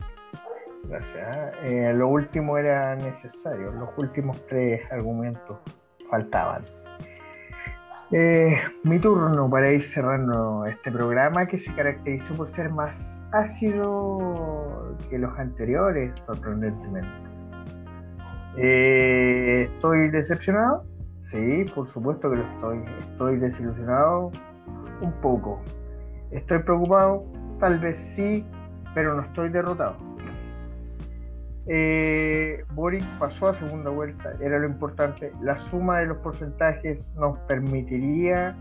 [0.86, 1.54] Gracias.
[1.64, 5.58] Eh, lo último era necesario, los últimos tres argumentos
[6.10, 6.64] faltaban.
[8.12, 12.96] Eh, mi turno para ir cerrando este programa que se caracterizó por ser más
[13.34, 17.10] ácido que los anteriores, sorprendentemente.
[18.56, 20.86] Eh, ¿Estoy decepcionado?
[21.32, 22.86] Sí, por supuesto que lo estoy.
[23.02, 24.32] Estoy desilusionado
[25.02, 25.60] un poco.
[26.34, 27.24] ¿Estoy preocupado?
[27.60, 28.44] Tal vez sí,
[28.96, 29.96] pero no estoy derrotado.
[31.68, 35.32] Eh, Boric pasó a segunda vuelta, era lo importante.
[35.42, 38.56] La suma de los porcentajes nos permitiría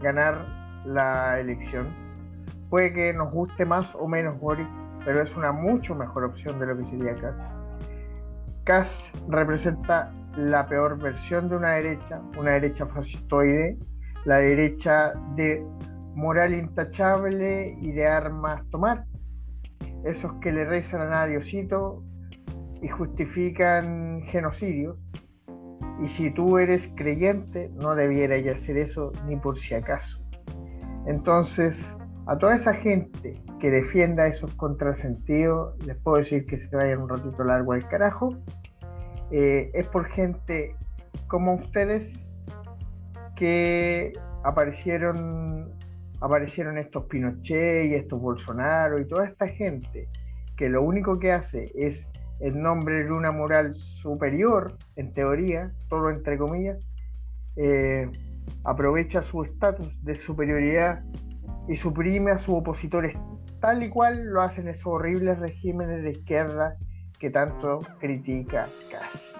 [0.00, 0.44] ganar
[0.84, 1.86] la elección.
[2.68, 4.68] Puede que nos guste más o menos Boric,
[5.04, 7.36] pero es una mucho mejor opción de lo que sería Kass.
[8.64, 13.78] Kass representa la peor versión de una derecha, una derecha fascistoide,
[14.24, 15.64] la derecha de
[16.14, 19.04] moral intachable y de armas tomar.
[20.04, 21.40] Esos que le rezan a nadie
[22.82, 24.98] y justifican genocidio.
[26.02, 30.20] Y si tú eres creyente, no debieras hacer eso ni por si acaso.
[31.06, 31.78] Entonces,
[32.26, 37.08] a toda esa gente que defienda esos contrasentidos, les puedo decir que se vayan un
[37.08, 38.30] ratito largo al carajo.
[39.30, 40.74] Eh, es por gente
[41.28, 42.12] como ustedes
[43.36, 44.12] que
[44.42, 45.72] aparecieron
[46.24, 50.08] aparecieron estos Pinochet y estos Bolsonaro y toda esta gente
[50.56, 52.08] que lo único que hace es
[52.40, 56.78] en nombre de una moral superior, en teoría, todo entre comillas,
[57.56, 58.08] eh,
[58.64, 61.04] aprovecha su estatus de superioridad
[61.68, 63.14] y suprime a sus opositores
[63.60, 66.76] tal y cual lo hacen esos horribles regímenes de izquierda
[67.18, 69.36] que tanto critica Kass.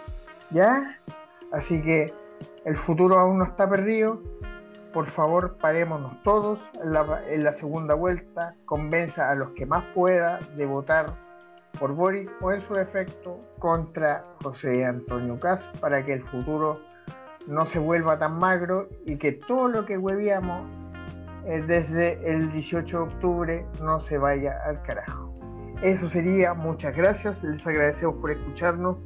[0.50, 0.98] ¿Ya?
[1.50, 2.06] Así que
[2.66, 4.20] el futuro aún no está perdido.
[4.94, 6.60] Por favor, parémonos todos.
[6.80, 8.54] En la, segunda vuelta.
[8.64, 11.06] Convenza a los que más pueda de votar
[11.80, 16.80] por Boric o en su defecto contra José Antonio Kass para que el futuro
[17.48, 20.70] no se vuelva tan magro y que todo lo que huevíamos
[21.44, 25.34] eh, desde el 18 de octubre no se vaya al carajo.
[25.82, 28.98] Eso sería, muchas gracias, les agradecemos por escucharnos.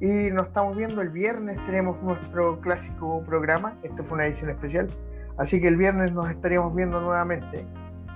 [0.00, 4.88] Y nos estamos viendo el viernes, tenemos nuestro clásico programa, esta fue una edición especial,
[5.38, 7.66] así que el viernes nos estaríamos viendo nuevamente.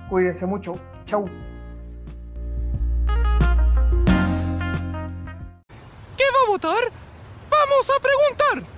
[0.09, 0.75] Cuídense mucho,
[1.05, 1.25] chau.
[6.15, 6.83] ¿Qué va a votar?
[7.49, 8.69] ¡Vamos a preguntar!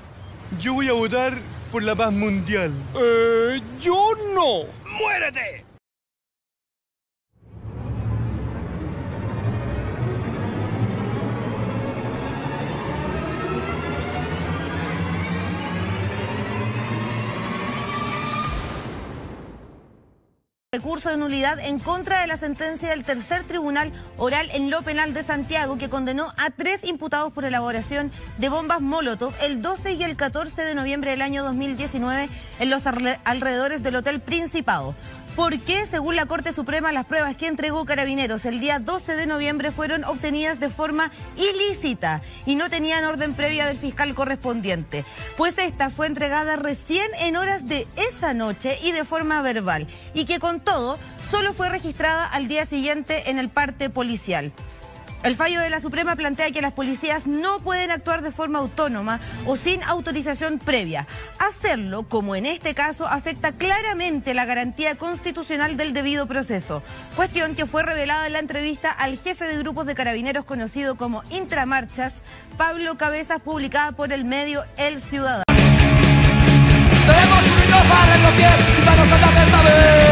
[0.60, 1.38] Yo voy a votar
[1.72, 2.72] por la paz mundial.
[3.00, 4.64] Eh, yo no.
[5.00, 5.69] ¡Muérete!
[20.72, 25.16] Recurso de nulidad en contra de la sentencia del tercer tribunal oral en lo penal
[25.16, 30.04] de Santiago que condenó a tres imputados por elaboración de bombas Molotov el 12 y
[30.04, 32.30] el 14 de noviembre del año 2019
[32.60, 34.94] en los alrededores del Hotel Principado.
[35.40, 39.26] ¿Por qué, según la Corte Suprema, las pruebas que entregó Carabineros el día 12 de
[39.26, 45.06] noviembre fueron obtenidas de forma ilícita y no tenían orden previa del fiscal correspondiente?
[45.38, 50.26] Pues esta fue entregada recién en horas de esa noche y de forma verbal, y
[50.26, 51.00] que con todo
[51.32, 54.52] solo fue registrada al día siguiente en el parte policial.
[55.22, 59.20] El fallo de la Suprema plantea que las policías no pueden actuar de forma autónoma
[59.46, 61.08] o sin autorización previa.
[61.40, 66.82] Hacerlo, como en este caso, afecta claramente la garantía constitucional del debido proceso.
[67.18, 71.24] Cuestión que fue revelada en la entrevista al jefe de grupos de carabineros conocido como
[71.32, 72.22] Intramarchas,
[72.58, 75.44] Pablo Cabezas, publicada por el medio El Ciudadano.
[79.50, 80.09] Y